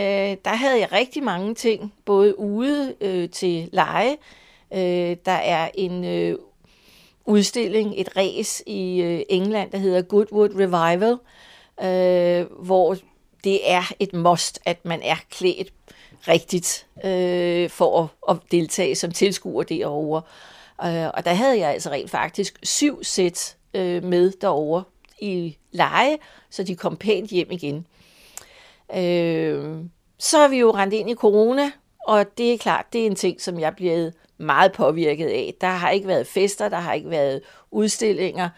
[0.44, 4.16] der havde jeg rigtig mange ting, både ude øh, til leje.
[4.74, 6.38] Øh, der er en øh,
[7.26, 11.16] udstilling, et ræs i øh, England, der hedder Goodwood Revival,
[11.82, 12.96] øh, hvor
[13.44, 15.72] det er et must, at man er klædt
[16.28, 20.22] rigtigt øh, for at, at deltage som tilskuer derovre.
[20.84, 24.84] Øh, og der havde jeg altså rent faktisk syv sæt øh, med derovre
[25.20, 26.18] i leje,
[26.50, 27.86] så de kom pænt hjem igen.
[28.96, 29.76] Øh,
[30.18, 31.70] så er vi jo rent ind i corona,
[32.06, 35.54] og det er klart, det er en ting, som jeg bliver meget påvirket af.
[35.60, 37.40] Der har ikke været fester, der har ikke været
[37.70, 38.48] udstillinger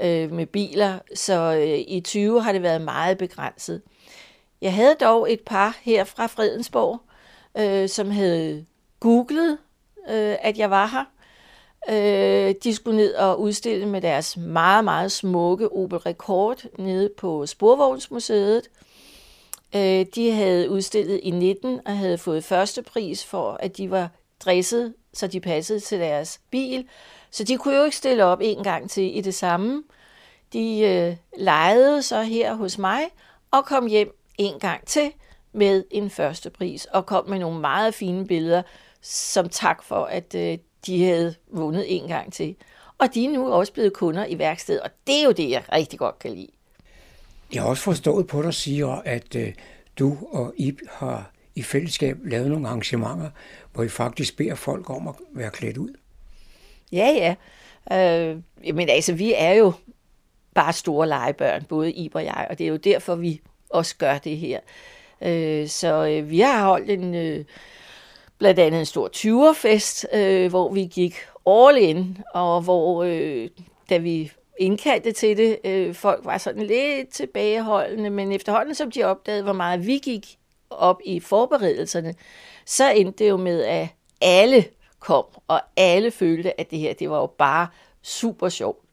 [0.00, 3.82] øh, med biler, så øh, i 20 har det været meget begrænset.
[4.60, 7.00] Jeg havde dog et par her fra Fredensborg,
[7.58, 8.66] øh, som havde
[9.00, 9.58] googlet,
[10.08, 11.04] øh, at jeg var her.
[11.88, 17.46] Øh, de skulle ned og udstille med deres meget, meget smukke Opel Rekord nede på
[17.46, 18.70] Sporvognsmuseet.
[19.76, 24.08] Øh, de havde udstillet i 19 og havde fået første pris for, at de var
[24.40, 26.88] dresset, så de passede til deres bil.
[27.30, 29.82] Så de kunne jo ikke stille op en gang til i det samme.
[30.52, 33.02] De øh, lejede så her hos mig
[33.50, 35.12] og kom hjem en gang til
[35.52, 38.62] med en første pris og kom med nogle meget fine billeder
[39.02, 42.56] som tak for, at øh, de havde vundet en gang til.
[42.98, 45.62] Og de er nu også blevet kunder i værkstedet, og det er jo det, jeg
[45.72, 46.48] rigtig godt kan lide.
[47.52, 49.52] Jeg har også forstået på dig, siger, at øh,
[49.98, 53.30] du og Ib har i fællesskab lavet nogle arrangementer,
[53.72, 55.94] hvor I faktisk beder folk om at være klædt ud.
[56.92, 57.34] Ja,
[57.90, 58.30] ja.
[58.30, 58.38] Øh,
[58.74, 59.72] men altså, vi er jo
[60.54, 63.40] bare store legebørn, både Ib og jeg, og det er jo derfor, vi
[63.70, 64.60] også gør det her.
[65.22, 67.44] Øh, så øh, vi har holdt en, øh,
[68.38, 71.16] blandt andet en stor 20'er-fest, øh, hvor vi gik
[71.46, 73.48] all in, og hvor øh,
[73.90, 79.04] da vi indkaldte til det, øh, folk var sådan lidt tilbageholdende, men efterhånden som de
[79.04, 80.38] opdagede, hvor meget vi gik
[80.70, 82.14] op i forberedelserne,
[82.66, 83.88] så endte det jo med, at
[84.20, 84.64] alle
[84.98, 87.66] kom, og alle følte, at det her, det var jo bare
[88.02, 88.84] super sjovt,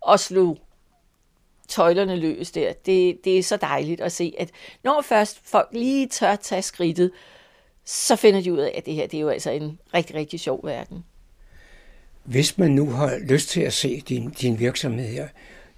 [0.00, 0.58] og slog
[1.68, 2.72] tøjlerne løs der.
[2.86, 4.50] Det, det er så dejligt at se, at
[4.84, 7.10] når først folk lige tør tage skridtet,
[7.84, 10.40] så finder de ud af, at det her det er jo altså en rigtig, rigtig
[10.40, 11.04] sjov verden.
[12.24, 15.28] Hvis man nu har lyst til at se din, din virksomhed her,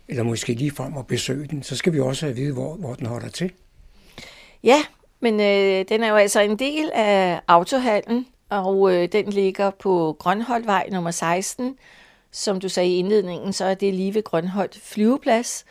[0.09, 2.75] eller måske lige frem og besøge den, så skal vi også have at vide, hvor,
[2.75, 3.53] hvor den holder til.
[4.63, 4.83] Ja,
[5.21, 10.17] men øh, den er jo altså en del af autohallen, og øh, den ligger på
[10.19, 11.77] Grønholdvej nummer 16.
[12.33, 15.65] Som du sagde i indledningen, så er det lige ved Grønholdt flyveplads.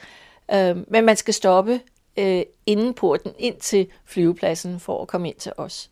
[0.54, 1.80] Øh, men man skal stoppe
[2.18, 5.90] øh, inden porten ind til flyvepladsen for at komme ind til os.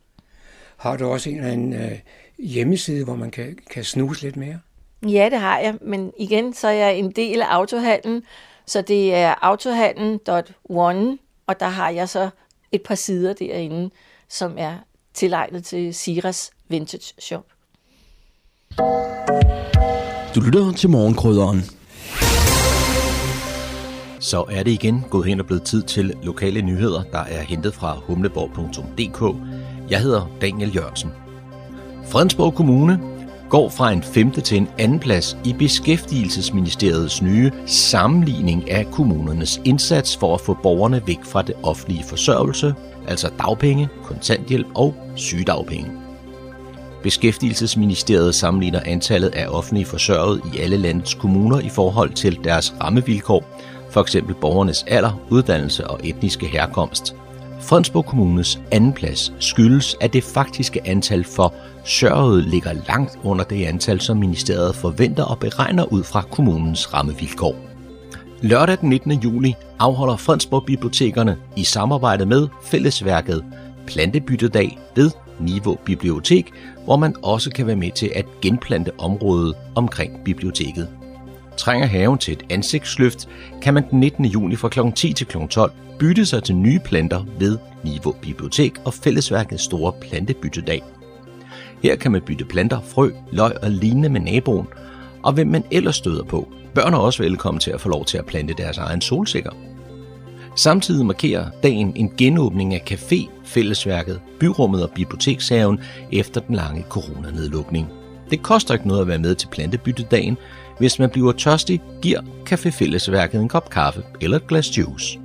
[0.78, 2.00] Har du også en eller anden øh,
[2.40, 4.60] hjemmeside, hvor man kan, kan snuse lidt mere?
[5.08, 8.24] Ja, det har jeg, men igen, så er jeg en del af autohallen,
[8.66, 12.30] så det er autohallen.one, og der har jeg så
[12.72, 13.90] et par sider derinde,
[14.30, 14.78] som er
[15.14, 17.46] tilegnet til Siras Vintage Shop.
[20.36, 21.64] Du lytter til morgenkrydderen.
[24.20, 27.74] Så er det igen gået hen og blevet tid til lokale nyheder, der er hentet
[27.74, 29.36] fra humleborg.dk.
[29.90, 31.10] Jeg hedder Daniel Jørgensen.
[32.08, 33.00] Fredensborg Kommune
[33.50, 40.18] går fra en femte til en anden plads i Beskæftigelsesministeriets nye sammenligning af kommunernes indsats
[40.18, 42.74] for at få borgerne væk fra det offentlige forsørgelse,
[43.08, 46.05] altså dagpenge, kontanthjælp og sygedagpenge.
[47.06, 53.44] Beskæftigelsesministeriet sammenligner antallet af offentlige forsørget i alle landets kommuner i forhold til deres rammevilkår,
[53.92, 54.16] f.eks.
[54.42, 57.16] borgernes alder, uddannelse og etniske herkomst.
[57.62, 61.54] Fredensborg Kommunes andenplads skyldes, at det faktiske antal for
[61.84, 67.56] sørgede ligger langt under det antal, som ministeriet forventer og beregner ud fra kommunens rammevilkår.
[68.42, 69.12] Lørdag den 19.
[69.12, 73.46] juli afholder Fredensborg Bibliotekerne i samarbejde med Fællesværket
[73.88, 76.52] Plantebyttedag ved Niveau Bibliotek,
[76.84, 80.88] hvor man også kan være med til at genplante området omkring biblioteket.
[81.58, 83.28] Trænger haven til et ansigtsløft,
[83.62, 84.26] kan man den 19.
[84.26, 84.80] juni fra kl.
[84.96, 85.38] 10 til kl.
[85.50, 90.82] 12 bytte sig til nye planter ved Niveau Bibliotek og Fællesværkets store plantebyttedag.
[91.84, 94.68] Her kan man bytte planter, frø, løg og lignende med naboen,
[95.24, 96.48] og hvem man ellers støder på.
[96.74, 99.52] Børn er også velkommen til at få lov til at plante deres egen solsikker.
[100.56, 105.80] Samtidig markerer dagen en genåbning af café, fællesværket, byrummet og bibliotekshaven
[106.12, 107.88] efter den lange coronanedlukning.
[108.30, 110.38] Det koster ikke noget at være med til plantebyttedagen.
[110.80, 115.20] Hvis man bliver tørstig, giver Café Fællesværket en kop kaffe eller et glas juice.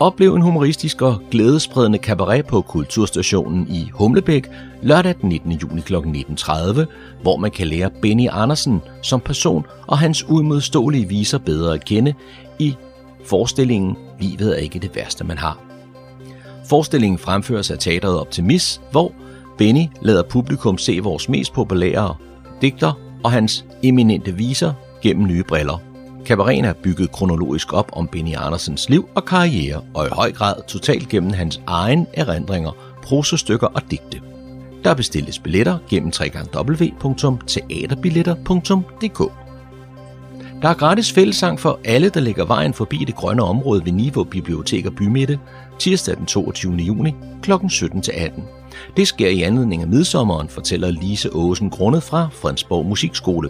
[0.00, 4.48] Oplev en humoristisk og glædespredende cabaret på Kulturstationen i Humlebæk
[4.82, 5.52] lørdag den 19.
[5.52, 5.94] juni kl.
[5.96, 6.84] 19.30,
[7.22, 12.14] hvor man kan lære Benny Andersen som person og hans uimodståelige viser bedre at kende
[12.58, 12.76] i
[13.24, 15.67] forestillingen Livet er ikke det værste, man har.
[16.68, 19.12] Forestillingen fremføres af teateret Optimis, hvor
[19.58, 22.14] Benny lader publikum se vores mest populære
[22.62, 22.92] digter
[23.24, 25.78] og hans eminente viser gennem nye briller.
[26.26, 30.54] Kabareten er bygget kronologisk op om Benny Andersens liv og karriere, og i høj grad
[30.68, 32.70] totalt gennem hans egen erindringer,
[33.02, 34.20] prosestykker og digte.
[34.84, 36.12] Der bestilles billetter gennem
[36.56, 39.32] www.teaterbilletter.dk.
[40.62, 44.24] Der er gratis fællesang for alle, der lægger vejen forbi det grønne område ved Niveau
[44.24, 45.38] Bibliotek og Bymitte,
[45.78, 46.74] tirsdag den 22.
[46.76, 47.52] juni kl.
[47.52, 48.40] 17-18.
[48.96, 53.48] Det sker i anledning af midsommeren, fortæller Lise Åsen Grundet fra Fredensborg Musikskole.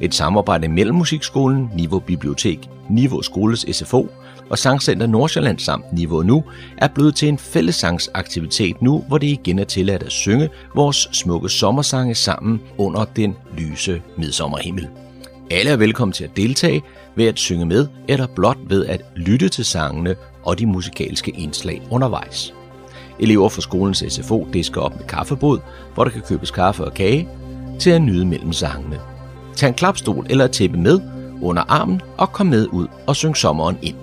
[0.00, 4.08] Et samarbejde mellem Musikskolen, Niveau Bibliotek, Niveau Skoles SFO
[4.50, 6.44] og Sangcenter Nordsjælland samt Niveau Nu
[6.78, 11.48] er blevet til en fællessangsaktivitet nu, hvor det igen er tilladt at synge vores smukke
[11.48, 14.88] sommersange sammen under den lyse midsommerhimmel.
[15.50, 16.82] Alle er velkommen til at deltage
[17.16, 21.82] ved at synge med eller blot ved at lytte til sangene og de musikalske indslag
[21.90, 22.54] undervejs.
[23.18, 25.58] Elever fra skolens SFO disker op med kaffebod,
[25.94, 27.28] hvor der kan købes kaffe og kage
[27.78, 29.00] til at nyde mellem sangene.
[29.56, 31.00] Tag en klapstol eller et tæppe med
[31.42, 33.96] under armen og kom med ud og syng sommeren ind.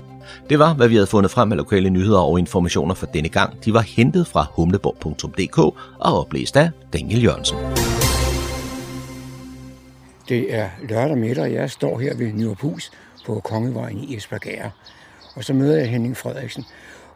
[0.50, 3.66] Det var, hvad vi havde fundet frem af lokale nyheder og informationer for denne gang.
[3.66, 5.58] De var hentet fra humleborg.dk
[6.00, 7.58] og oplæst af Daniel Jørgensen.
[10.30, 12.92] Det er lørdag middag, og jeg står her ved Nyruphus
[13.26, 14.72] på Kongevejen i Esbjerg.
[15.40, 16.66] Og så møder jeg Henning Frederiksen.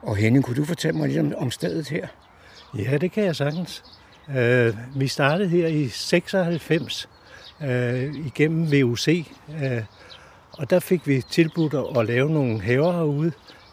[0.02, 2.08] Og Henning, kunne du fortælle mig lidt om, om stedet her?
[2.78, 3.84] Ja, det kan jeg sagtens.
[4.28, 7.10] Uh, vi startede her i 96
[7.62, 9.84] uh, øh, igennem VUC, uh, øh,
[10.52, 13.32] og der fik vi tilbudt at lave nogle haver herude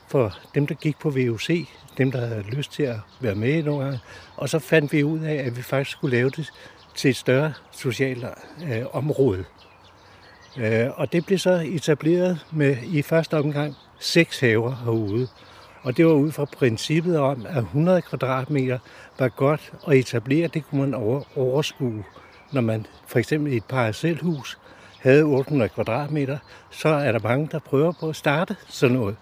[0.08, 1.66] for dem, der gik på VUC,
[1.98, 4.00] dem, der havde lyst til at være med nogle gange.
[4.36, 6.52] Og så fandt vi ud af, at vi faktisk skulle lave det
[6.96, 8.24] til et større socialt
[8.72, 9.44] øh, område.
[10.56, 15.28] Øh, og det blev så etableret med i første omgang seks haver herude.
[15.82, 18.78] Og det var ud fra princippet om, at 100 kvadratmeter
[19.18, 20.48] var godt at etablere.
[20.48, 22.04] Det kunne man over, overskue.
[22.52, 24.58] Når man for eksempel i et parcelhus
[25.00, 26.38] havde 800 kvadratmeter,
[26.70, 29.16] så er der mange, der prøver på at starte sådan noget.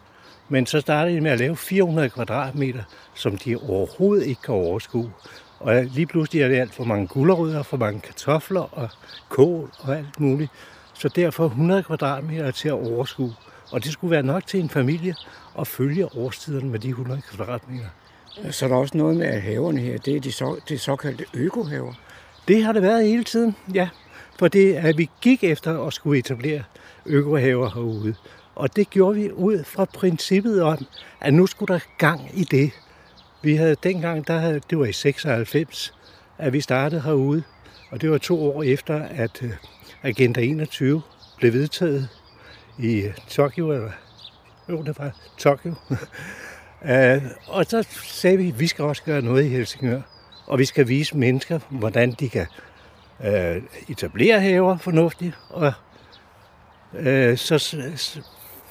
[0.49, 2.83] Men så startede de med at lave 400 kvadratmeter,
[3.15, 5.13] som de overhovedet ikke kan overskue.
[5.61, 8.89] Og lige pludselig er det alt for mange gulerødder, for mange kartofler og
[9.29, 10.51] kål og alt muligt.
[10.95, 13.35] Så derfor 100 kvadratmeter til at overskue.
[13.71, 15.15] Og det skulle være nok til en familie
[15.59, 17.89] at følge årstiderne med de 100 kvadratmeter.
[18.51, 21.25] Så er der også noget med, at haverne her, det er de, så, de såkaldte
[21.35, 21.95] økohaver.
[22.49, 23.89] Det har det været hele tiden, ja.
[24.39, 26.63] For det at vi gik efter at skulle etablere
[27.07, 28.15] økohaver herude.
[28.55, 30.87] Og det gjorde vi ud fra princippet om,
[31.21, 32.71] at nu skulle der gang i det.
[33.43, 35.95] Vi havde dengang, der havde, det var i 96,
[36.39, 37.43] at vi startede herude.
[37.91, 39.51] Og det var to år efter, at øh,
[40.03, 41.03] Agenda 21
[41.39, 42.09] blev vedtaget
[42.79, 43.91] i Tokyo, eller
[44.69, 45.75] jo, det var Tokyo.
[45.91, 45.97] uh,
[47.57, 50.01] og så sagde vi, at vi skal også gøre noget i Helsingør.
[50.47, 52.47] Og vi skal vise mennesker, hvordan de kan
[53.21, 55.39] uh, etablere haver fornuftigt.
[55.51, 55.73] Og
[56.93, 57.59] uh, så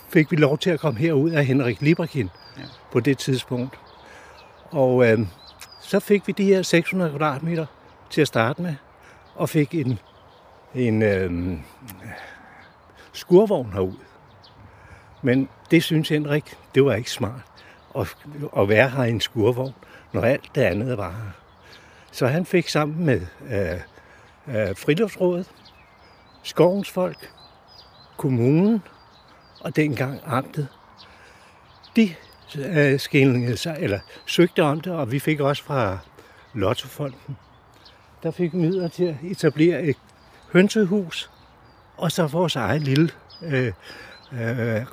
[0.10, 2.64] fik vi lov til at komme herud af Henrik Librakin ja.
[2.92, 3.80] på det tidspunkt.
[4.72, 5.20] Og øh,
[5.82, 7.66] så fik vi de her 600 kvadratmeter
[8.10, 8.76] til at starte med,
[9.36, 10.00] og fik en,
[10.76, 11.58] en øh,
[13.18, 13.94] skurvogn herud.
[15.22, 17.42] Men det synes Henrik, det var ikke smart
[17.98, 18.18] at,
[18.58, 19.74] at være her i en skurvogn,
[20.14, 21.32] når alt det andet var her.
[22.12, 23.80] Så han fik sammen med øh,
[24.48, 25.52] øh, friluftsrådet,
[26.44, 27.32] skovens folk,
[28.18, 28.82] kommunen
[29.62, 30.68] og dengang amtet,
[31.96, 32.16] de
[32.58, 35.98] øh, skillede sig, eller søgte om det, og vi fik også fra
[36.54, 37.38] Lottofonden.
[38.24, 39.98] Der fik midler til at etablere et
[40.52, 41.30] hønsehus,
[41.98, 43.10] og så vores eget lille
[43.42, 43.74] øh, øh,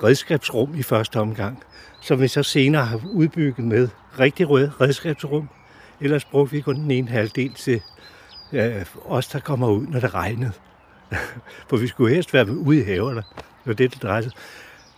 [0.03, 1.63] redskabsrum i første omgang,
[2.01, 3.89] som vi så senere har udbygget med
[4.19, 5.49] rigtig rød redskabsrum.
[6.01, 7.81] Ellers brugte vi kun den ene halvdel til
[8.53, 10.51] øh, os, der kommer ud, når det regnede.
[11.69, 13.23] For vi skulle helst være ude i haverne.
[13.35, 14.31] Det var det, det drejede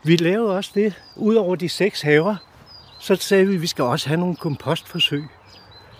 [0.04, 2.36] Vi lavede også det, udover de seks haver,
[3.00, 5.24] så sagde vi, at vi skal også have nogle kompostforsøg.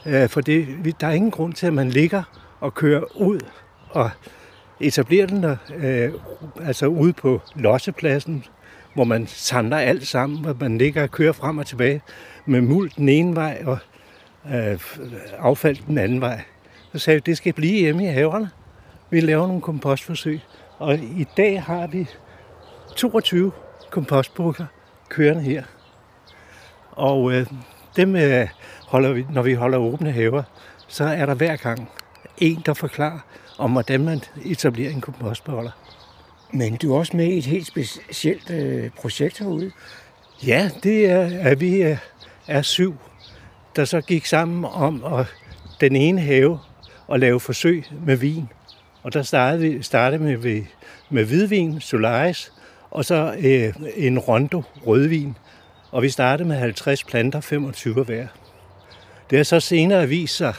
[0.06, 0.68] Øh, for det,
[1.02, 2.24] der er ingen grund til, at man ligger
[2.60, 3.40] og kører ud
[3.90, 4.10] og
[4.80, 6.12] etablere den der, øh,
[6.62, 8.46] altså ude på lossepladsen,
[8.94, 12.02] hvor man samler alt sammen, hvor man ligger og kører frem og tilbage
[12.46, 13.78] med muld den ene vej og
[14.54, 14.80] øh,
[15.38, 16.42] affald den anden vej.
[16.92, 18.50] Så sagde vi, det skal blive hjemme i haverne.
[19.10, 20.42] Vi laver nogle kompostforsøg,
[20.78, 22.08] og i dag har vi
[22.96, 23.52] 22
[23.90, 24.66] kompostbukker
[25.10, 25.64] kørende her.
[26.92, 27.46] Og øh,
[27.96, 28.48] dem øh,
[28.88, 30.44] holder vi, når vi holder åbne haver,
[30.88, 31.90] så er der hver gang
[32.38, 33.20] en, der forklarer
[33.58, 35.72] om, hvordan man etablerer en kompostbeholder.
[36.52, 39.72] Men du er også med i et helt specielt øh, projekt herude.
[40.46, 41.98] Ja, det er, at vi er,
[42.48, 42.96] er syv,
[43.76, 45.26] der så gik sammen om at
[45.82, 46.60] den ene have
[47.08, 48.50] og lave forsøg med vin.
[49.04, 50.64] Og der startede vi startede med,
[51.10, 52.54] med hvidvin, Solaris,
[52.92, 55.38] og så øh, en rondo rødvin,
[55.92, 58.28] og vi startede med 50 planter, 25 hver.
[59.30, 60.54] Det har så senere vist sig,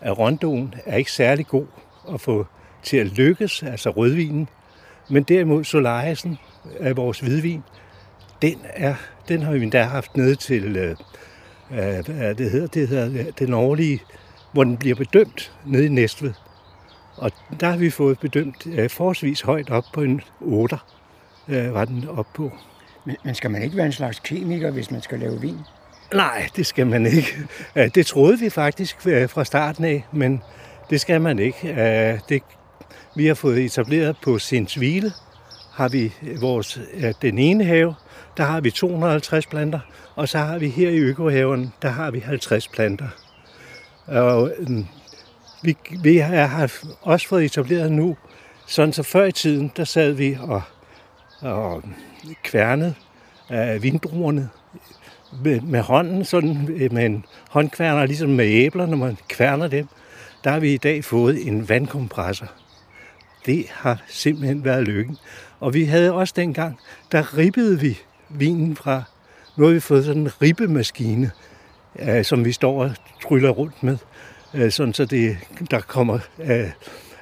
[0.00, 1.66] at rondoen er ikke særlig god
[2.14, 2.46] at få
[2.82, 4.48] til at lykkes, altså rødvinen.
[5.10, 6.38] Men derimod Solarisen
[6.80, 7.62] af vores hvidvin,
[8.42, 8.94] den, er,
[9.28, 10.96] den har vi endda haft ned til, øh,
[11.68, 14.02] hvad det hedder, det hedder den årlige,
[14.52, 16.32] hvor den bliver bedømt nede i Næstved.
[17.16, 17.30] Og
[17.60, 20.78] der har vi fået bedømt øh, forholdsvis højt op på en 8,
[21.48, 22.52] øh, var den op på.
[23.04, 25.58] Men, men skal man ikke være en slags kemiker, hvis man skal lave vin?
[26.14, 27.36] Nej, det skal man ikke.
[27.76, 30.42] Øh, det troede vi faktisk øh, fra starten af, men
[30.90, 31.68] det skal man ikke.
[31.68, 32.42] Øh, det,
[33.16, 35.12] vi har fået etableret på Sindsvile,
[35.72, 37.94] har vi vores, øh, den ene have,
[38.36, 39.80] der har vi 250 planter,
[40.14, 43.08] og så har vi her i økohaven, der har vi 50 planter.
[44.06, 44.86] Og mm,
[45.62, 46.72] vi, vi har
[47.02, 48.16] også fået etableret nu,
[48.66, 50.62] sådan så før i tiden, der sad vi og,
[51.40, 51.82] og
[52.42, 52.94] kværnede
[53.48, 54.48] af vindruerne
[55.44, 59.88] med, med hånden, sådan øh, med en håndkværner, ligesom med æbler, når man kværner dem.
[60.44, 62.46] Der har vi i dag fået en vandkompressor.
[63.46, 65.16] Det har simpelthen været lykken.
[65.60, 66.78] Og vi havde også dengang,
[67.12, 69.02] der ribbede vi vinen fra,
[69.56, 71.30] nu har vi fået sådan en ribbemaskine,
[71.98, 72.90] øh, som vi står og
[73.22, 73.98] tryller rundt med,
[74.54, 75.36] øh, sådan så det,
[75.70, 76.70] der kommer, øh,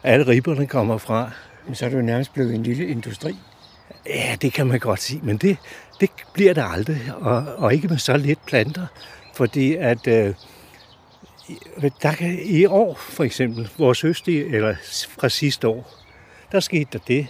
[0.03, 1.31] alle ribberne kommer fra.
[1.67, 3.37] Men så er det jo nærmest blevet en lille industri.
[4.07, 5.57] Ja, det kan man godt sige, men det,
[6.01, 8.87] det bliver der aldrig, og, og ikke med så lidt planter,
[9.35, 10.35] fordi at øh,
[12.03, 14.75] der kan, i år for eksempel, vores østlige, eller
[15.19, 15.91] fra sidste år,
[16.53, 17.27] der skete der det,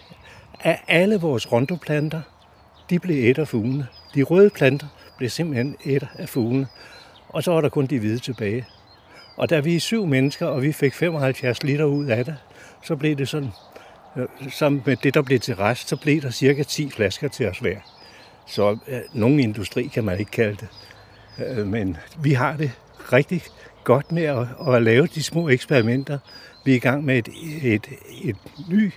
[0.61, 2.21] at alle vores rondoplanter,
[2.91, 3.87] de blev et af fuglene.
[4.15, 4.87] De røde planter
[5.17, 6.67] blev simpelthen et af fuglene,
[7.29, 8.67] og så var der kun de hvide tilbage.
[9.37, 12.37] Og da vi er syv mennesker, og vi fik 75 liter ud af det,
[12.83, 13.51] så blev det sådan,
[14.17, 17.49] øh, sammen med det, der blev til rest, så blev der cirka 10 flasker til
[17.49, 17.79] os hver.
[18.47, 20.69] Så øh, nogen industri kan man ikke kalde det.
[21.47, 22.73] Øh, men vi har det
[23.13, 23.43] rigtig
[23.87, 26.19] godt med at, at lave de små eksperimenter.
[26.65, 27.29] Vi er i gang med et,
[27.63, 27.87] et,
[28.23, 28.37] et
[28.69, 28.93] ny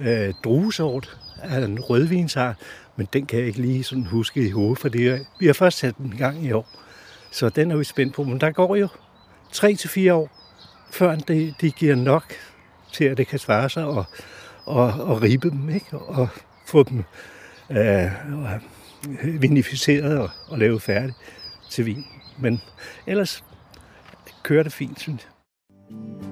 [0.00, 2.56] øh, druesort af en rødvinsart,
[2.96, 5.78] men den kan jeg ikke lige sådan huske i hovedet, for det, vi har først
[5.78, 6.68] sat den i gang i år.
[7.30, 8.88] Så den er vi spændt på, men der går jo
[9.52, 10.30] 3 til fire år,
[10.90, 12.24] før det, de giver nok
[12.92, 14.04] til, at det kan svare sig og,
[14.64, 15.98] og, og ribe dem, ikke?
[15.98, 16.28] og
[16.66, 17.04] få dem
[17.70, 18.10] øh,
[19.40, 21.16] vinificeret og, og lave færdigt
[21.70, 22.06] til vin.
[22.38, 22.60] Men
[23.06, 23.44] ellers
[24.42, 26.31] kører det fint, synes jeg.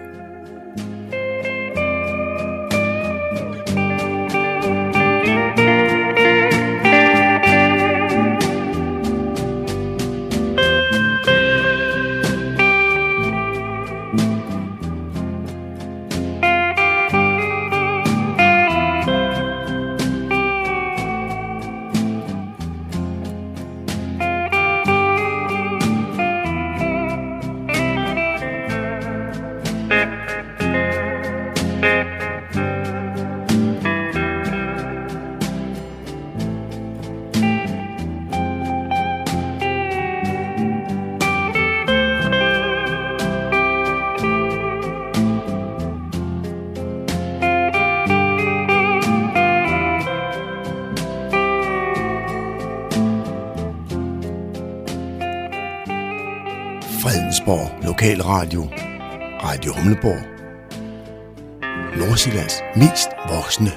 [59.81, 60.21] Humleborg,
[61.97, 63.71] Nordsjællands mest voksne.